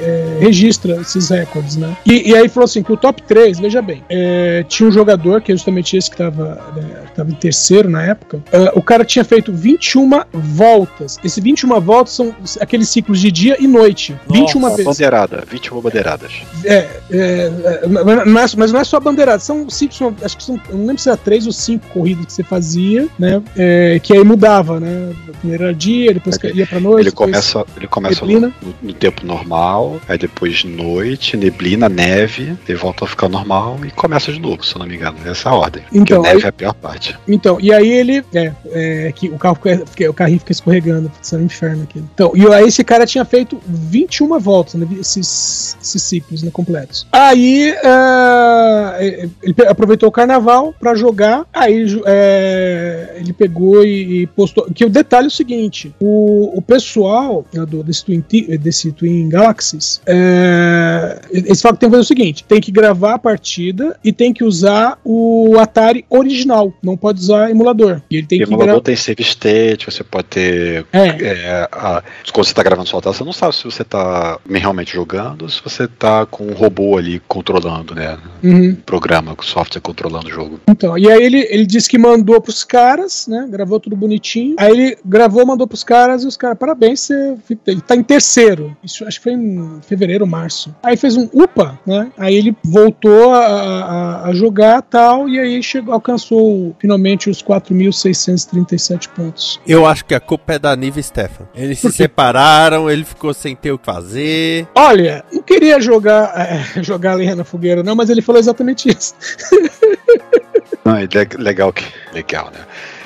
[0.00, 1.96] é, registra esses recordes, né?
[2.04, 5.40] E, e aí falou assim que o top 3, veja bem, é, tinha um jogador,
[5.40, 9.04] que é justamente esse que tava, né, tava em terceiro na época, é, o cara
[9.04, 11.18] tinha feito 21 voltas.
[11.24, 14.16] Esse 21 voltas são aqueles ciclos de dia e noite.
[14.30, 14.84] 21 Uma vezes.
[14.84, 16.32] bandeirada, 21 bandeiradas.
[16.64, 17.52] É, é,
[17.88, 20.98] mas não é- mas não é só bandeirada, são cinco, acho que são, não lembro
[21.02, 23.42] se era três ou cinco corridas que você fazia, né?
[23.56, 25.12] é, que aí mudava, né?
[25.40, 26.52] Primeiro era dia, depois Ok.
[26.54, 27.06] ia pra noite.
[27.08, 28.40] Ele começa, ele começa no,
[28.82, 34.32] no- tempo normal, aí depois noite, neblina, neve, ele volta a ficar normal e começa
[34.32, 35.16] de novo, se eu não me engano.
[35.24, 35.82] Essa é a ordem.
[35.92, 37.16] Então, Porque a neve aí- é a pior parte.
[37.28, 38.24] Então, e aí ele.
[38.34, 41.98] É, é que o carro fica- o carrinho fica escorregando, isso é um inferno aqui.
[42.14, 47.06] Então, e aí esse cara tinha feito 21 voltas, né, esses, esses ciclos né, completos.
[47.12, 49.30] Aí ah, ele
[49.68, 54.68] aproveitou o carnaval pra jogar, aí é, ele pegou e, e postou.
[54.74, 58.24] Que o detalhe é o seguinte: o, o pessoal né, do, desse, Twin,
[58.60, 63.14] desse Twin Galaxies, é, eles falam que tem que fazer o seguinte: tem que gravar
[63.14, 68.00] a partida e tem que usar o Atari original, não pode usar emulador.
[68.10, 70.86] E ele tem E que emulador tem save state, você pode ter.
[70.92, 74.38] É, é, a- quando você tá gravando sua tela, você não sabe se você tá
[74.50, 78.18] realmente jogando ou se você tá com um robô ali controlando, né?
[78.42, 78.76] uhum.
[78.84, 80.60] Programa, software controlando o jogo.
[80.68, 83.46] Então, e aí ele, ele disse que mandou pros caras, né?
[83.50, 84.56] Gravou tudo bonitinho.
[84.58, 88.76] Aí ele gravou, mandou pros caras e os caras, parabéns, você ele tá em terceiro.
[88.82, 90.74] Isso acho que foi em fevereiro, março.
[90.82, 92.10] Aí fez um upa, né?
[92.16, 99.08] Aí ele voltou a, a, a jogar tal, e aí chegou, alcançou finalmente os 4.637
[99.08, 99.60] pontos.
[99.66, 101.48] Eu acho que a culpa é da Nive e Stefan.
[101.54, 104.66] Eles se separaram, ele ficou sem ter o que fazer.
[104.74, 109.14] Olha, não queria jogar, é, jogar lenha na fogueira, não, mas ele falou exatamente isso.
[110.84, 111.84] Não, é le- legal que.
[112.14, 112.60] Legal, né?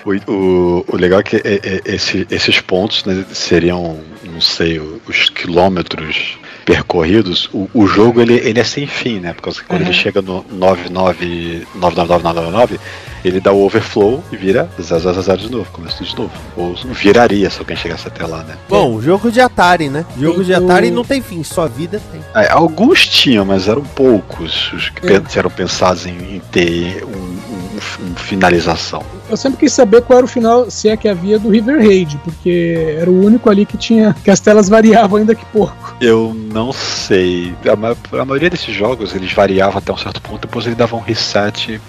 [0.05, 4.79] O, o, o legal é que é- é- esse- esses pontos né, seriam, não sei,
[4.79, 7.49] os quilômetros percorridos.
[7.53, 9.33] O, o jogo ele, ele é sem fim, né?
[9.33, 9.87] Porque quando Uhum.
[9.89, 12.79] ele chega no 99 99999,
[13.25, 16.31] ele dá o overflow e vira 000 de novo, começa tudo de novo.
[16.57, 18.57] Ou viraria se alguém chegasse até lá, né?
[18.69, 20.05] Bom, jogo de Atari, né?
[20.19, 22.21] Jogo de Atari não tem fim, sua vida tem.
[22.35, 25.23] É, alguns tinham, mas eram poucos os que É.
[25.39, 29.03] eram pensados em, em ter um, um- um finalização.
[29.31, 32.19] Eu sempre quis saber qual era o final, se é que havia, do River Raid,
[32.25, 34.15] porque era o único ali que tinha.
[34.23, 35.95] que as telas variavam ainda que pouco.
[36.01, 37.55] Eu não sei.
[37.71, 40.99] A, ma- a maioria desses jogos eles variavam até um certo ponto, depois eles davam
[40.99, 41.81] um reset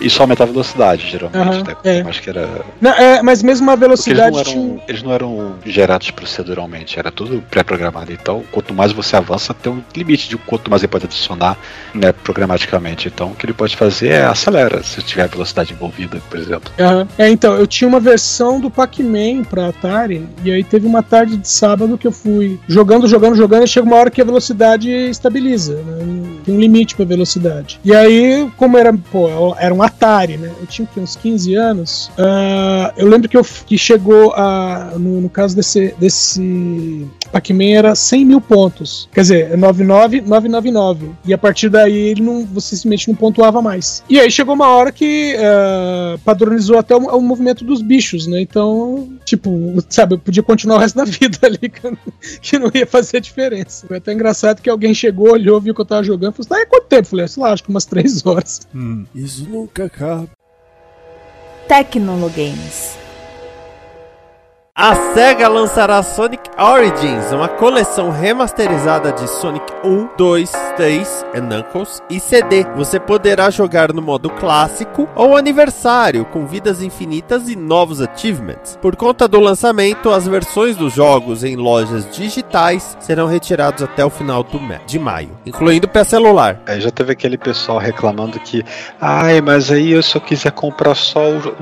[0.00, 1.38] e só aumentava a velocidade, geralmente.
[1.38, 1.76] Aham, né?
[1.84, 2.00] é.
[2.00, 2.48] Acho que era.
[2.80, 4.64] Não, é, mas mesmo a Porque eles velocidade não, tinha.
[4.64, 8.12] eram, eles não eram gerados proceduralmente, era tudo pré-programado.
[8.12, 11.56] Então, quanto mais você avança, tem um limite de quanto mais ele pode adicionar
[11.94, 13.08] né, programaticamente.
[13.08, 16.72] Então, o que ele pode fazer é acelera, se tiver velocidade envolvida, por exemplo.
[17.18, 21.36] É, então, eu tinha uma versão do Pac-Man pra Atari, e aí teve uma tarde
[21.36, 24.90] de sábado que eu fui jogando, jogando, jogando, e chega uma hora que a velocidade
[24.90, 26.38] estabiliza, né?
[26.44, 27.80] Tem um limite pra velocidade.
[27.84, 30.52] E aí, como era, pô, era um Atari, né?
[30.60, 32.10] Eu tinha uns 15 anos.
[32.18, 34.92] Ah, eu lembro que, eu, que chegou a.
[34.98, 39.08] No, no caso desse, desse Pac-Man era 100 mil pontos.
[39.12, 41.10] Quer dizer, 99999.
[41.24, 44.04] E a partir daí ele não, você simplesmente não pontuava mais.
[44.08, 48.40] E aí chegou uma hora que ah, padronizou até o, o movimento dos bichos, né?
[48.40, 49.50] Então, tipo,
[49.88, 51.68] sabe, eu podia continuar o resto da vida ali,
[52.40, 53.84] que, não ia fazer diferença.
[53.88, 56.62] Foi até engraçado que alguém chegou, olhou, viu que eu tava jogando e falou assim:
[56.62, 57.02] ah, é quanto tempo?
[57.02, 58.60] Eu falei, sei lá, acho que umas 3 horas.
[59.12, 60.28] Isso nunca acaba.
[61.66, 63.03] Tecnologames.
[64.76, 72.02] A SEGA lançará Sonic Origins, uma coleção remasterizada de Sonic 1, 2, 3 e Knuckles
[72.10, 72.64] e CD.
[72.74, 78.76] Você poderá jogar no modo clássico ou aniversário, com vidas infinitas e novos achievements.
[78.82, 84.10] Por conta do lançamento, as versões dos jogos em lojas digitais serão retiradas até o
[84.10, 86.60] final do de maio, incluindo para celular.
[86.66, 88.64] Aí já teve aquele pessoal reclamando que,
[89.00, 91.54] ai, mas aí eu eu quiser comprar só o jogo.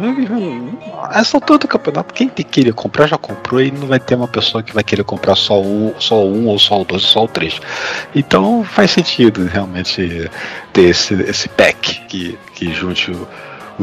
[1.13, 4.29] Essa altura do campeonato, quem te queria comprar já comprou e não vai ter uma
[4.29, 7.29] pessoa que vai querer comprar só o só um ou só o dois só o
[7.29, 7.61] três.
[8.15, 10.31] Então faz sentido realmente
[10.73, 13.27] ter esse, esse pack que, que junte o-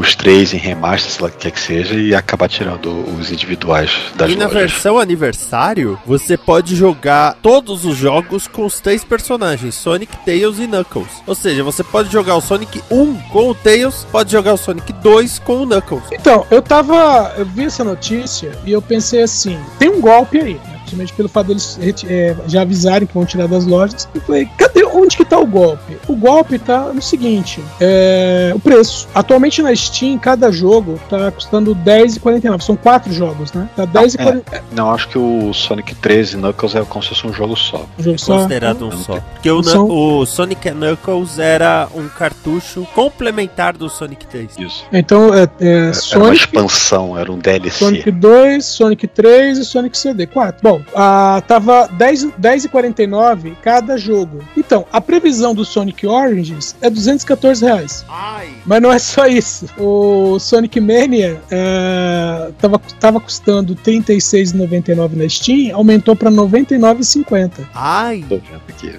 [0.00, 3.30] os três em remaster, sei lá o que quer que seja, e acabar tirando os
[3.30, 4.60] individuais das e na lojas.
[4.60, 10.66] versão aniversário, você pode jogar todos os jogos com os três personagens, Sonic, Tails e
[10.66, 11.10] Knuckles.
[11.26, 14.92] Ou seja, você pode jogar o Sonic 1 com o Tails, pode jogar o Sonic
[14.94, 16.04] 2 com o Knuckles.
[16.12, 17.34] Então, eu tava.
[17.36, 20.80] Eu vi essa notícia e eu pensei assim: tem um golpe aí, né?
[20.80, 24.08] Principalmente pelo fato deles é, já avisarem que vão tirar das lojas.
[24.14, 24.79] Eu falei, cadê?
[24.94, 25.96] Onde que tá o golpe?
[26.08, 29.08] O golpe tá no seguinte: é, o preço.
[29.14, 32.60] Atualmente na Steam, cada jogo tá custando R$10,49.
[32.60, 33.68] São quatro jogos, né?
[33.76, 34.42] Tá R$10,49.
[34.72, 37.86] Não, acho que o Sonic 13 Knuckles é como se fosse um jogo só.
[37.98, 38.34] o jogo só.
[38.36, 39.18] Considerado um só.
[39.34, 44.58] Porque o, São- o Sonic Knuckles era um cartucho complementar do Sonic 3.
[44.58, 44.84] Isso.
[44.92, 46.36] Então, é, é Era uma Sonic.
[46.36, 47.78] expansão, era um DLC.
[47.84, 50.60] Sonic 2, Sonic 3 e Sonic CD 4.
[50.62, 54.40] Bom, ah, tava 10 10,49 cada jogo.
[54.56, 58.04] Então, a previsão do Sonic Origins é 214 reais.
[58.08, 58.48] Ai!
[58.66, 59.66] Mas não é só isso.
[59.78, 67.50] O Sonic Mania é, tava, tava custando R$ 36,99 na Steam, aumentou para R$ 99,50.
[67.74, 68.24] Ai!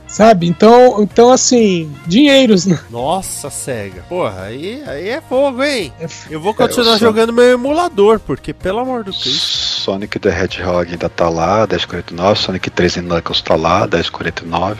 [0.08, 0.48] Sabe?
[0.48, 2.80] Então, então, assim, dinheiros, né?
[2.89, 4.04] Nossa, SEGA.
[4.10, 5.91] Porra, aí, aí é fogo, hein?
[6.00, 9.32] É Eu vou continuar eu só- jogando meu emulador, porque pelo amor do Cristo.
[9.82, 12.36] Sonic the Hedgehog ainda tá lá, 10,49.
[12.38, 14.78] Sonic 3 e Knuckles tá lá, 10,49.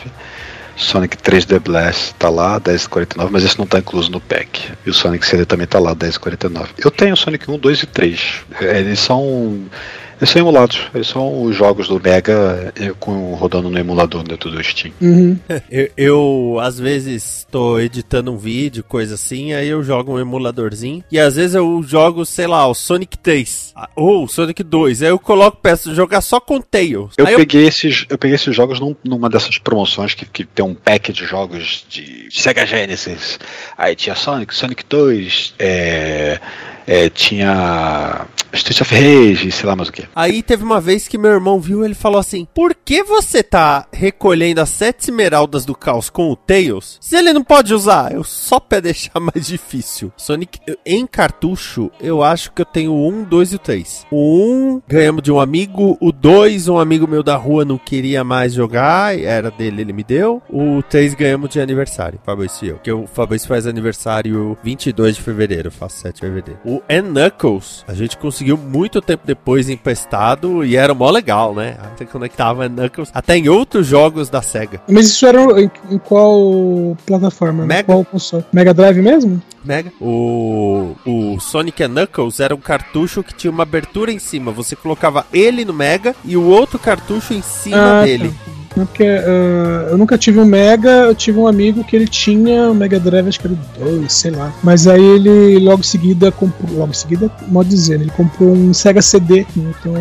[0.82, 4.72] Sonic 3 The Blast tá lá, 10,49, mas esse não tá incluso no pack.
[4.84, 6.68] E o Sonic CD também tá lá, 10,49.
[6.78, 8.20] Eu tenho Sonic 1, 2 e 3.
[8.60, 9.60] É, Eles são.
[10.22, 10.80] Eles são emulados.
[10.94, 14.92] Eles são os jogos do Mega eh, com, rodando no emulador dentro do Steam.
[15.00, 15.36] Uhum.
[15.68, 21.02] Eu, eu, às vezes tô editando um vídeo, coisa assim, aí eu jogo um emuladorzinho.
[21.10, 25.02] E às vezes eu jogo, sei lá, o Sonic 3 ah, ou o Sonic 2.
[25.02, 27.14] Aí eu coloco, peço jogar só com Tails.
[27.18, 30.64] Eu aí peguei, esses, eu peguei esses jogos num- numa dessas promoções que, que tem
[30.64, 33.40] um pack de jogos de Sega Genesis.
[33.76, 36.38] Aí tinha Sonic, Sonic 2, é,
[36.86, 40.04] é, tinha Street of Rage, sei lá mais o que.
[40.14, 43.86] Aí teve uma vez que meu irmão viu ele falou assim: Por que você tá
[43.92, 46.98] recolhendo as sete esmeraldas do caos com o Tails?
[47.00, 50.12] Se ele não pode usar, eu só pra deixar mais difícil.
[50.16, 54.06] Sonic, em cartucho, eu acho que eu tenho o 1, 2 e o 3.
[54.10, 58.22] O 1 ganhamos de um amigo, o 2, um amigo meu da rua não queria
[58.22, 60.42] mais jogar, era dele, ele me deu.
[60.50, 62.74] O 3 ganhamos de aniversário, Fabrício e eu.
[62.76, 66.60] Porque o Fabrício faz aniversário 22 de fevereiro, eu faço 7 de fevereiro.
[66.64, 71.76] O N Knuckles, a gente conseguiu muito tempo depois emprestado e era mó legal, né?
[71.96, 74.80] Você conectava N Knuckles até em outros jogos da SEGA.
[74.88, 77.66] Mas isso era em, em qual plataforma?
[77.66, 77.84] Mega.
[77.84, 78.44] Qual console?
[78.52, 79.42] Mega Drive mesmo?
[79.64, 79.92] Mega.
[80.00, 84.50] O, o Sonic Knuckles era um cartucho que tinha uma abertura em cima.
[84.52, 88.28] Você colocava ele no Mega e o outro cartucho em cima Ah, dele.
[88.30, 88.61] tá.
[88.74, 92.74] Porque ah, eu nunca tive um Mega, eu tive um amigo que ele tinha um
[92.74, 94.52] Mega Drive, acho que era o 2, sei lá.
[94.62, 96.78] Mas aí ele logo em seguida comprou.
[96.78, 99.46] Logo em seguida, modo dizendo, ele comprou um Sega CD.
[99.56, 99.72] né?
[99.80, 99.94] Então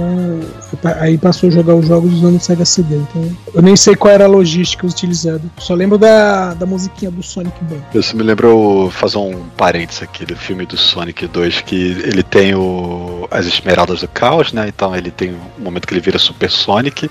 [0.99, 2.95] aí passou a jogar os jogos usando o Sega CD.
[2.95, 5.41] Então eu nem sei qual era a logística utilizada.
[5.57, 7.79] Só lembro da, da musiquinha do Sonic Boom.
[7.93, 12.55] Isso me lembrou fazer um parênteses aqui do filme do Sonic 2, que ele tem
[12.55, 14.67] o, as esmeraldas do caos, né?
[14.67, 17.09] Então ele tem um momento que ele vira Super Sonic.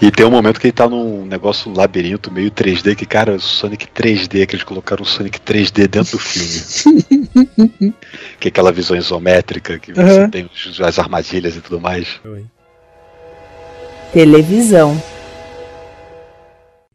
[0.00, 3.34] E tem um momento que ele tá num negócio, um labirinto meio 3D, que, cara,
[3.34, 7.94] o Sonic 3D, que eles colocaram o Sonic 3D dentro do filme.
[8.38, 10.30] que é aquela visão isométrica, que você Aham.
[10.30, 12.20] tem as armadilhas e tudo mais.
[14.12, 15.00] Televisão.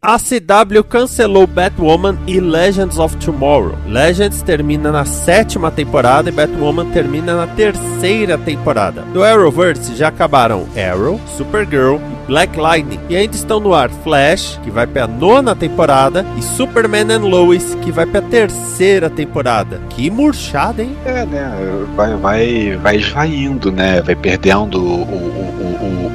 [0.04, 3.78] A CW cancelou Batwoman e Legends of Tomorrow.
[3.86, 9.04] Legends termina na sétima temporada e Batwoman termina na terceira temporada.
[9.14, 13.00] Do Arrowverse já acabaram Arrow, Supergirl e Black Lightning.
[13.10, 17.28] E ainda estão no ar Flash, que vai para a nona temporada, e Superman and
[17.28, 19.80] Lois, que vai para a terceira temporada.
[19.92, 20.98] Que murchada, hein?
[21.06, 21.54] É, né?
[21.96, 24.02] Vai, vai, vai esvaindo, né?
[24.02, 25.61] Vai perdendo o, o,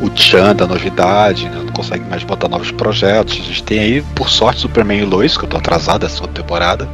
[0.07, 1.63] o, tchan da novidade, né?
[1.65, 3.35] não consegue mais botar novos projetos.
[3.35, 6.89] A gente tem aí, por sorte, Superman e Lois, que eu tô atrasado essa temporada.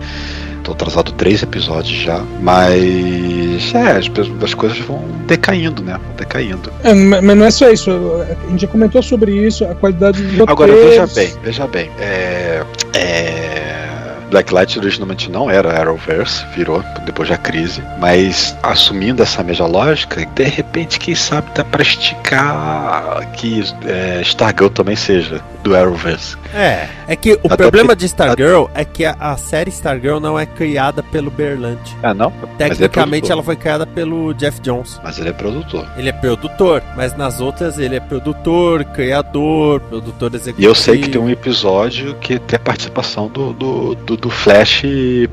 [0.64, 2.20] Tô atrasado três episódios já.
[2.40, 4.10] Mas é, as,
[4.42, 5.98] as coisas vão decaindo, né?
[6.04, 6.72] Vão decaindo.
[6.84, 7.90] É, mas não é só isso.
[7.90, 11.90] A gente já comentou sobre isso, a qualidade dos Agora, veja bem, veja bem.
[11.98, 12.62] É,
[12.94, 13.61] é,
[14.32, 20.44] Blacklight originalmente não era Arrowverse, virou depois da crise, mas assumindo essa mesma lógica, de
[20.44, 26.36] repente, quem sabe dá pra esticar que é, Stargirl também seja do Arrowverse.
[26.54, 30.18] É, é que o Até problema porque- de Stargirl é que a, a série Stargirl
[30.18, 31.96] não é criada pelo Berlanti.
[32.02, 32.30] Ah, não?
[32.58, 35.00] Tecnicamente mas, ele é ela foi criada pelo Jeff Jones.
[35.04, 35.86] mas ele é produtor.
[35.96, 40.60] Ele é produtor, mas nas outras ele é produtor, criador, produtor executivo.
[40.62, 44.30] E eu sei que tem um episódio que tem a participação do, do, do, do
[44.30, 44.82] Flash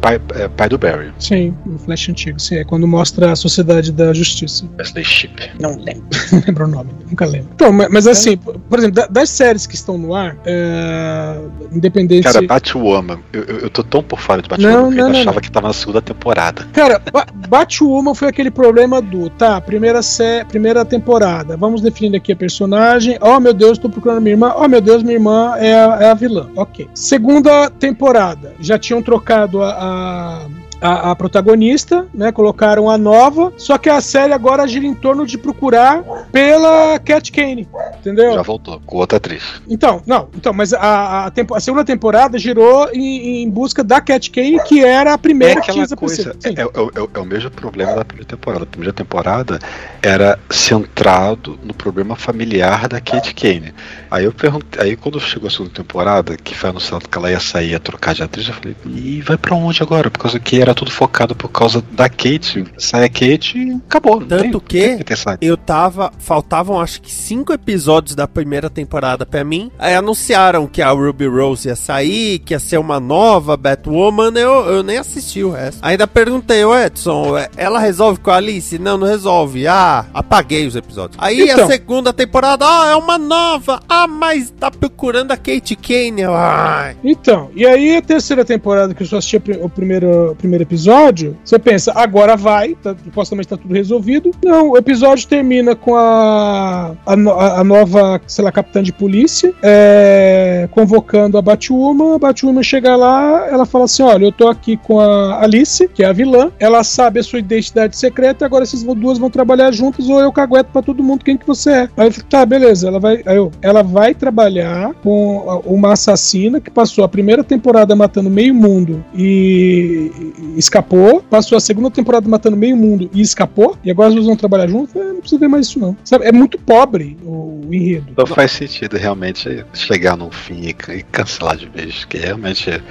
[0.01, 1.13] pai, é, pai do Barry.
[1.19, 2.55] Sim, o Flash antigo, sim.
[2.55, 4.65] É quando mostra a Sociedade da Justiça.
[4.77, 5.31] Wesley Ship.
[5.59, 6.03] Não lembro.
[6.33, 7.49] Não lembro o nome, nunca lembro.
[7.53, 11.39] Então, mas, mas assim, por exemplo, da- das séries que estão no ar, é,
[11.71, 12.23] independente.
[12.23, 15.13] Cara, Batwoman, eu, eu, tô tão por fora de Batwoman Não, que eu não, ainda
[15.13, 15.41] não, achava não.
[15.41, 16.67] que tava na segunda temporada.
[16.73, 22.31] Cara, Ba- Batwoman foi aquele problema do, tá, primeira, sé primeira temporada, vamos definir aqui
[22.31, 25.73] a personagem, oh meu Deus, tô procurando minha irmã, oh meu Deus, minha irmã é
[25.75, 26.87] a, é a vilã, ok.
[26.95, 29.69] Segunda temporada, já tinham trocado a...
[29.69, 32.31] a a, a protagonista, né?
[32.31, 36.01] Colocaram a nova, só que a série agora gira em torno de procurar
[36.31, 37.67] pela Cat Kane,
[37.99, 38.31] entendeu?
[38.31, 39.43] Já voltou, com outra atriz.
[39.67, 43.99] Então, não, então, mas a, a, tempo- a segunda temporada girou em, em busca da
[43.99, 47.19] Cat Kane, que era a É primeira que aquela quis coisa, é, é, é- é
[47.19, 48.63] o mesmo problema da primeira temporada.
[48.63, 49.59] A primeira temporada
[50.01, 53.73] era centrado no problema familiar da Kate Kane.
[54.11, 57.39] Aí eu perguntei, aí quando chegou a segunda temporada, que foi anunciado que ela ia
[57.39, 60.09] sair ia trocar de atriz, eu falei, e vai pra onde agora?
[60.09, 62.65] Por causa que era tudo focado por causa da Kate.
[62.77, 64.19] Sai a Kate e acabou.
[64.25, 65.43] Tanto tem- que- tem saído.
[65.45, 66.11] Eu tava.
[66.19, 69.71] Faltavam acho que cinco episódios da primeira temporada pra mim.
[69.77, 74.31] Aí anunciaram que a Ruby Rose ia sair, que ia ser uma nova Batwoman.
[74.35, 75.79] Eu, eu nem assisti o resto.
[75.83, 78.77] Ainda perguntei, ô Edson, é, ela resolve com a Alice?
[78.79, 79.67] Não, não resolve.
[79.67, 81.17] Ah, apaguei os episódios.
[81.21, 81.67] Aí a Então.
[81.67, 83.79] segunda temporada, ah, é uma nova.
[83.87, 86.23] Ah, mas tá procurando a Kate Kane.
[86.25, 86.95] Ai.
[87.03, 91.37] Então, e aí a terceira temporada, que eu só assisti o primeiro, o primeiro episódio,
[91.43, 94.31] você pensa, agora vai, tá, supostamente tá tudo resolvido.
[94.43, 97.13] Não, o episódio termina com a, a,
[97.59, 102.15] a- nova, sei lá, capitã de polícia, é, convocando a Batwoman.
[102.15, 106.03] A Batwoman chega lá, ela fala assim: olha, eu tô aqui com a Alice, que
[106.03, 110.09] é a vilã, ela sabe a sua identidade secreta, agora essas duas vão trabalhar juntas
[110.09, 111.89] ou eu cagueto pra todo mundo quem que você é.
[111.97, 116.59] Aí eu falei, tá, beleza, ela vai, aí eu, ela vai trabalhar com uma assassina
[116.59, 120.11] que passou a primeira temporada matando meio mundo e,
[120.55, 124.35] escapou, passou a segunda temporada matando meio mundo e escapou, e agora as duas vão
[124.35, 125.95] trabalhar juntas, É, não precisa ver mais isso não.
[126.03, 128.13] Sabe, é muito pobre o, o enredo.
[128.17, 132.81] Não faz sentido realmente chegar num fim e, e cancelar de vez, que realmente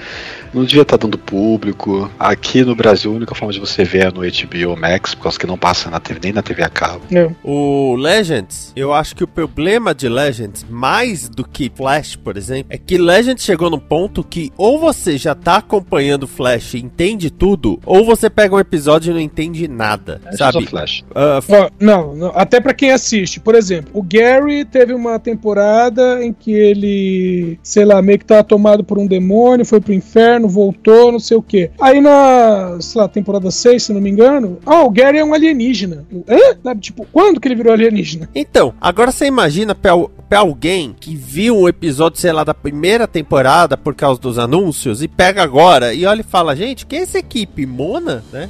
[0.53, 2.11] não devia estar dando público.
[2.19, 5.39] Aqui no Brasil, a única forma de você ver é no HBO Max, por causa
[5.39, 7.03] que não passa na TV, nem na TV a cabo.
[7.13, 7.31] É.
[7.43, 10.88] O Legends, eu acho que o problema de Legends, mais
[11.34, 15.34] do que Flash, por exemplo, é que Legends chegou num ponto que ou você já
[15.34, 20.18] tá acompanhando Flash e entende tudo, ou você pega um episódio e não entende nada,
[20.24, 20.66] É só sabe?
[20.66, 21.05] Flash.
[21.14, 23.39] Ó, não, não, até pra quem assiste.
[23.39, 28.43] Por exemplo, o Gary teve uma temporada em que ele, sei lá, meio que tava
[28.43, 31.70] tomado por um demônio, foi pro inferno, voltou, não sei o quê.
[31.78, 35.34] Aí na, sei lá, temporada 6, se não me engano, ah, o Gary é um
[35.34, 36.07] alienígena.
[36.11, 36.57] Eu, Hã?
[36.62, 38.28] Sabe, tipo, quando que ele virou alienígena?
[38.34, 39.93] Então, agora você imagina pra,
[40.28, 45.03] pra alguém que viu um episódio, sei lá, da primeira temporada por causa dos anúncios
[45.03, 47.64] e pega agora e olha e fala, gente, quem é essa equipe?
[47.66, 48.49] Mona, né?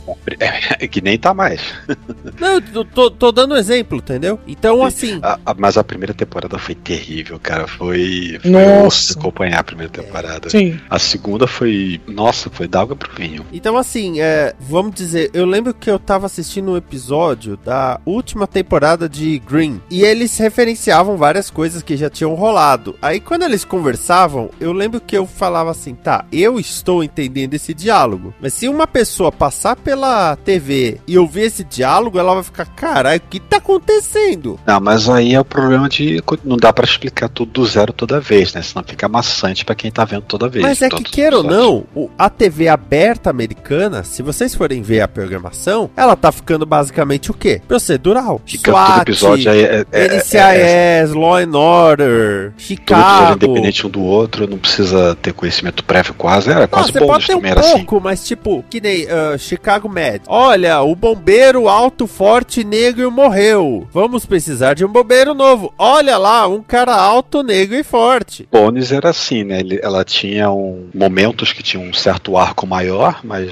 [0.78, 1.60] É que nem tá mais.
[2.40, 4.38] Não, eu tô, tô dando um exemplo, entendeu?
[4.46, 7.66] Então, assim, A- a- mas a primeira temporada foi terrível, cara.
[7.66, 9.18] Foi, foi Nossa.
[9.18, 10.50] acompanhar a primeira temporada.
[10.50, 10.78] Sim.
[10.88, 12.00] A segunda foi.
[12.06, 13.44] Nossa, foi da água pro vinho.
[13.52, 18.46] Então, assim, é, vamos dizer, eu lembro que eu tava assistindo um episódio da última
[18.46, 22.96] temporada de Green e eles referenciavam várias coisas que já tinham rolado.
[23.00, 27.74] Aí quando eles conversavam, eu lembro que eu falava assim, tá, eu estou entendendo esse
[27.74, 28.34] diálogo.
[28.40, 33.20] Mas se uma pessoa passar pela TV e ouvir esse diálogo, ela vai ficar, caralho,
[33.24, 34.58] o que tá acontecendo?
[34.66, 36.22] Não, mas aí é o problema de.
[36.44, 38.62] Não dá pra explicar tudo do zero toda vez, né?
[38.62, 40.64] Senão fica maçante pra quem tá vendo toda vez.
[40.64, 41.86] Mas é que, queira ou não,
[42.18, 47.34] a TV aberta americana, se vocês forem ver a programação, ela tá ficando basicamente o
[47.34, 47.60] quê?
[47.66, 48.40] Procedural.
[48.44, 49.60] Fica todo episódio aí.
[49.60, 52.07] É, é, é, é, NCIS, Law and Order,
[52.56, 53.34] Chicago.
[53.44, 56.50] independente um do outro, não precisa ter conhecimento prévio quase.
[56.50, 58.00] Era Não, quase bônus pode ter um pouco, assim.
[58.02, 60.22] mas tipo, que nem ah, Chicago Med.
[60.26, 63.86] Olha, o bombeiro alto, forte, negro morreu.
[63.92, 65.72] Vamos precisar de um bombeiro novo.
[65.78, 68.48] Olha lá, um cara alto, negro e forte.
[68.50, 69.60] Bones era assim, né?
[69.60, 73.50] Ele- ela tinha um, momentos que tinham um certo arco maior, mas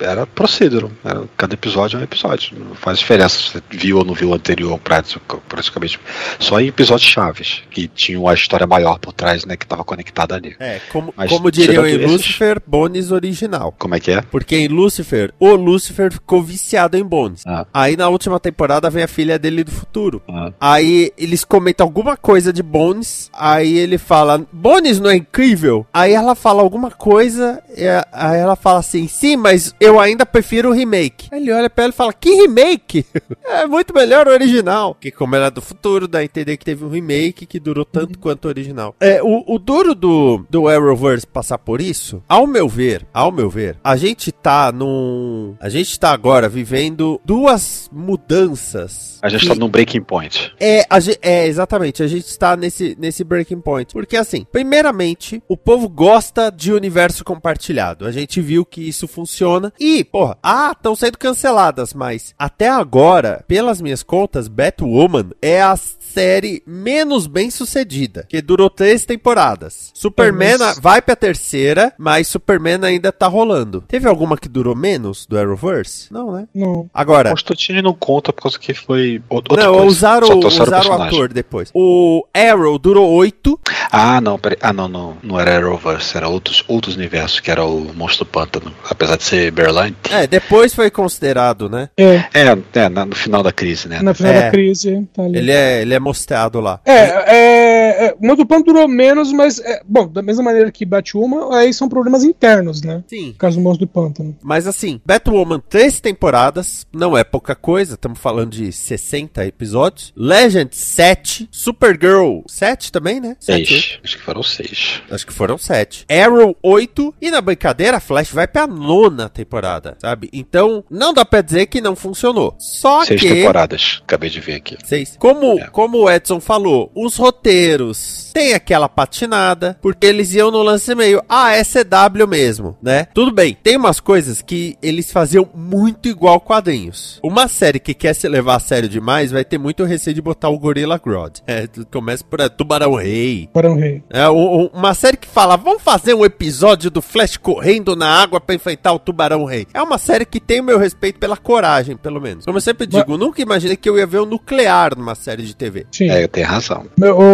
[0.00, 0.90] era procedural.
[1.04, 2.56] Era, cada episódio é um episódio.
[2.58, 5.98] Não faz diferença se você viu ou não viu o anterior, prati- praticamente.
[6.38, 9.56] Só em episódios chaves, que tinham a história maior por trás, né?
[9.56, 10.54] Que estava conectada ali.
[10.58, 13.74] É, como, Mas como diriam em tirando esses- Lucifer, Bones original.
[13.78, 14.20] Como é que é?
[14.22, 17.42] Porque em Lucifer, o Lucifer ficou viciado em Bones.
[17.46, 17.66] Ah.
[17.72, 20.22] Aí na última temporada vem a filha dele do futuro.
[20.28, 20.52] Ah.
[20.60, 23.30] Aí eles comentam alguma coisa de Bones.
[23.32, 25.86] Aí ele fala: Bones não é incrível?
[25.92, 27.62] Aí ela fala alguma coisa.
[27.76, 31.28] e a- aí ela fala assim: Sim, mas eu ainda prefiro o remake.
[31.32, 33.04] Aí ele olha pra ela e fala: Que remake?
[33.44, 34.96] é muito melhor o original.
[35.00, 37.73] Que como ela é do futuro, dá a entender que teve um remake que durou
[37.82, 38.94] tanto quanto o original.
[39.00, 43.48] É, o, o duro do, do Arrowverse passar por isso, ao meu ver, ao meu
[43.48, 45.56] ver, a gente tá num.
[45.58, 49.18] A gente tá agora vivendo duas mudanças.
[49.22, 50.52] A gente que- tá num breaking point.
[50.60, 52.02] é, a é, exatamente.
[52.02, 53.92] A gente está nesse, nesse breaking point.
[53.92, 58.06] Porque, assim, primeiramente, o povo gosta de universo compartilhado.
[58.06, 59.72] A gente viu que isso funciona.
[59.80, 65.76] E, porra, ah, estão sendo canceladas, mas até agora, pelas minhas contas, Batwoman é a
[66.14, 68.24] série menos bem sucedida.
[68.28, 69.90] Que durou três temporadas.
[69.92, 73.82] Superman mas- vai pra terceira, mas Superman ainda tá rolando.
[73.88, 76.12] Teve alguma que durou menos do Arrowverse?
[76.12, 76.46] Não, né?
[76.54, 76.88] Não.
[76.94, 77.30] Agora.
[77.30, 79.86] Constantine não conta por causa que foi o- outra Não, coisa.
[79.86, 80.40] usaram, usaram o
[80.70, 80.92] personagem.
[81.08, 81.70] ator depois.
[81.74, 83.58] O Arrow durou 8.
[83.90, 84.58] Ah, não, peraí.
[84.60, 85.16] Ah, não, não.
[85.22, 88.72] Não era Arrowverse, era outros, outros universos, que era o Monstro Pântano.
[88.88, 89.96] Apesar de ser Berline.
[90.10, 91.88] É, depois foi considerado, né?
[91.96, 94.00] É, É, é na- no final da crise, né?
[94.02, 94.42] na final É.
[94.42, 95.38] da crise, tá ali.
[95.38, 96.80] Ele é, ele é mostrado lá.
[96.84, 100.70] É, é, é, o Mundo do Pano durou menos, mas, é, bom, da mesma maneira
[100.70, 103.02] que Batwoman, aí são problemas internos, né?
[103.06, 103.28] Sim.
[103.28, 104.36] No caso do Monstro do Pântano.
[104.42, 110.12] Mas assim, Batwoman, três temporadas, não é pouca coisa, estamos falando de 60 episódios.
[110.16, 111.48] Legend, 7.
[111.50, 113.36] Supergirl, 7 também, né?
[113.40, 113.98] Sete, Seis.
[114.04, 115.02] Acho que foram seis.
[115.10, 116.04] Acho que foram sete.
[116.08, 117.14] Arrow, oito.
[117.20, 120.28] E na brincadeira, Flash vai pra nona temporada, sabe?
[120.32, 122.54] Então, não dá pra dizer que não funcionou.
[122.58, 123.28] Só Seis que...
[123.28, 124.00] temporadas.
[124.02, 124.76] Acabei de ver aqui.
[124.84, 125.16] Seis.
[125.18, 125.66] Como, É.
[125.68, 131.22] como o Edson falou, os roteiros têm aquela patinada, porque eles iam no lance meio,
[131.28, 133.06] ah, é CW mesmo, né?
[133.14, 137.20] Tudo bem, tem umas coisas que eles faziam muito igual quadrinhos.
[137.22, 140.48] Uma série que quer se levar a sério demais vai ter muito receio de botar
[140.48, 141.40] o Gorilla Grodd.
[141.46, 143.48] É, começa por é, Tubarão Rei.
[143.54, 144.02] Barão Rei.
[144.10, 148.08] É, um- um- uma série que fala, vamos fazer um episódio do Flash correndo na
[148.08, 149.66] água pra enfrentar o Tubarão Rei.
[149.72, 152.44] É uma série que tem o meu respeito pela coragem, pelo menos.
[152.44, 155.54] Como eu sempre digo, nunca imaginei que eu ia ver o nuclear numa série de
[155.54, 155.83] TV.
[155.90, 156.08] Sim.
[156.10, 156.86] É, tem razão.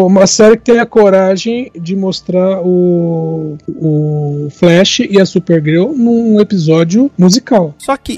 [0.06, 6.40] Uma série que tem a coragem de mostrar o, o Flash e a Supergirl num
[6.40, 7.74] episódio musical.
[7.78, 8.16] Só que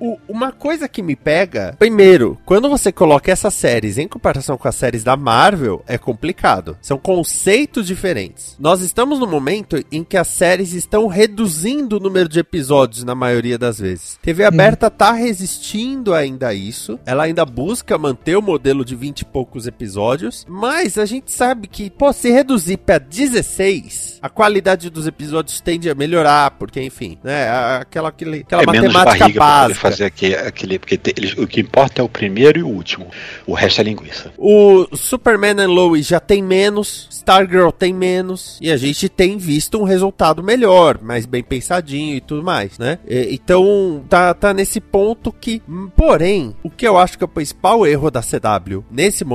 [0.00, 4.68] o- uma coisa que me pega, primeiro, quando você coloca essas séries em comparação com
[4.68, 6.76] as séries da Marvel, é complicado.
[6.80, 8.56] São conceitos diferentes.
[8.58, 13.14] Nós estamos no momento em que as séries estão reduzindo o número de episódios na
[13.14, 14.18] maioria das vezes.
[14.22, 16.98] TV aberta tá resistindo ainda a isso.
[17.04, 21.66] Ela ainda busca manter o modelo de 20 e poucos episódios, mas a gente sabe
[21.68, 27.18] que, pô, se reduzir pra 16, a qualidade dos episódios tende a melhorar, porque enfim,
[27.22, 27.48] né,
[27.80, 29.80] aquela aquele- aquela é menos matemática poder básica.
[29.80, 30.34] fazer aquele.
[30.36, 33.06] aquele porque te- eles- o que importa é o primeiro e o último.
[33.46, 34.32] O resto é linguiça.
[34.38, 39.78] O Superman and Lois já tem menos, Stargirl tem menos, e a gente tem visto
[39.78, 42.98] um resultado melhor, mais bem pensadinho e tudo mais, né?
[43.06, 45.62] E- então, tá, tá nesse ponto que,
[45.96, 49.33] porém, o que eu acho que é o principal erro da CW nesse momento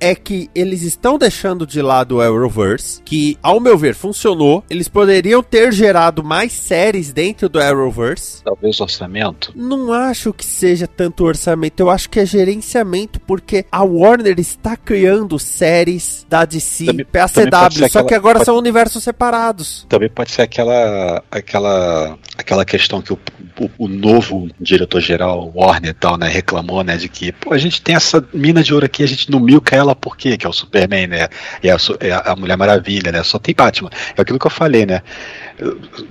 [0.00, 4.62] é que eles estão deixando de lado o Arrowverse, que, ao meu ver, funcionou.
[4.70, 9.52] Eles poderiam ter gerado mais séries dentro do Arrowverse, Talvez orçamento.
[9.54, 14.76] não acho que seja tanto orçamento, eu acho que é gerenciamento, porque a Warner está
[14.76, 19.86] criando séries da DC Também- pra CW, só aquela- que agora pode- são universos separados.
[19.88, 23.18] Também pode ser aquela aquela aquela questão que o,
[23.58, 27.80] o, o novo diretor-geral, Warner e tal, né, reclamou, né, de que, pô, a gente
[27.80, 30.36] tem essa mina de ouro aqui, a gente não milca ela por quê?
[30.36, 31.06] Que é o Superman.
[31.06, 31.28] Né?
[31.62, 33.22] E a, é a Mulher Maravilha, né?
[33.22, 33.90] Só tem Batman.
[34.16, 35.02] É aquilo que eu falei, né?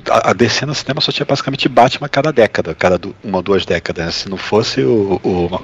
[0.10, 3.38] A, a DC no cinema só tinha basicamente Batman a cada década, cada du- uma
[3.38, 4.06] ou duas décadas.
[4.06, 4.12] né?
[4.12, 5.62] Se não fosse o, o,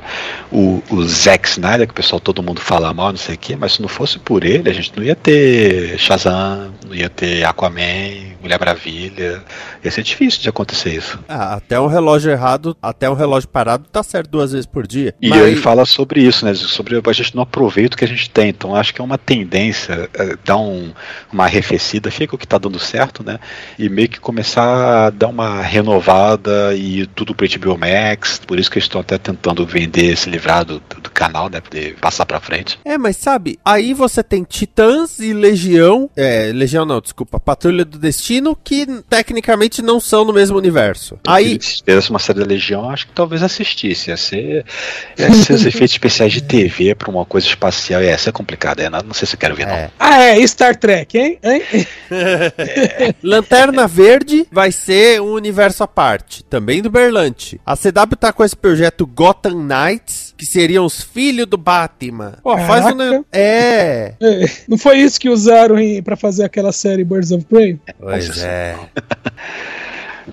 [0.51, 3.55] o, o Zack Snyder, que o pessoal todo mundo fala mal, não sei o quê,
[3.55, 7.43] mas se não fosse por ele, a gente não ia ter Shazam, não ia ter
[7.45, 9.43] Aquaman, Mulher Maravilha.
[9.84, 11.19] Ia ser difícil de acontecer isso.
[11.27, 15.13] Ah, até um relógio errado, até um relógio parado tá certo duas vezes por dia.
[15.21, 16.53] E Mas- ele fala sobre isso, né?
[16.53, 18.49] Sobre a gente não aproveita o que a gente tem.
[18.49, 20.91] Então acho que é uma tendência é, dar um,
[21.32, 23.39] uma arrefecida, fica o que tá dando certo, né?
[23.78, 28.41] E meio que começar a dar uma renovada e tudo pro HBO Max.
[28.45, 31.61] Por isso que eles estão até tentando vender, se livrar do, do, canal, né?
[31.61, 32.80] Poder passar pra frente.
[32.84, 36.09] É, mas sabe, aí você tem Titãs e Legião.
[36.15, 41.19] É, Legião não, desculpa, Patrulha do Destino, que tecnicamente não são no mesmo universo.
[41.28, 41.59] Aí.
[41.61, 44.09] Se tivesse uma série da Legião, acho que talvez assistisse.
[44.09, 44.65] Ia ser,
[45.17, 48.01] ia ser os efeitos especiais de TV pra uma coisa espacial.
[48.01, 49.74] Ia ser complicado, é, não, não sei se eu quero ver, não.
[49.74, 49.91] É.
[49.99, 51.38] Ah, é, Star Trek, hein?
[51.43, 51.88] hein?
[53.22, 57.59] Lanterna Verde vai ser um universo à parte, também do Berlante.
[57.66, 62.34] A CW tá com esse projeto Gotham Knights, que seriam os filhos do Batman.
[62.41, 63.24] Pô, faz um.
[63.32, 64.14] É.
[64.22, 67.80] É, Não foi isso que usaram pra fazer aquela série Birds of Prey?
[67.99, 68.76] Pois é.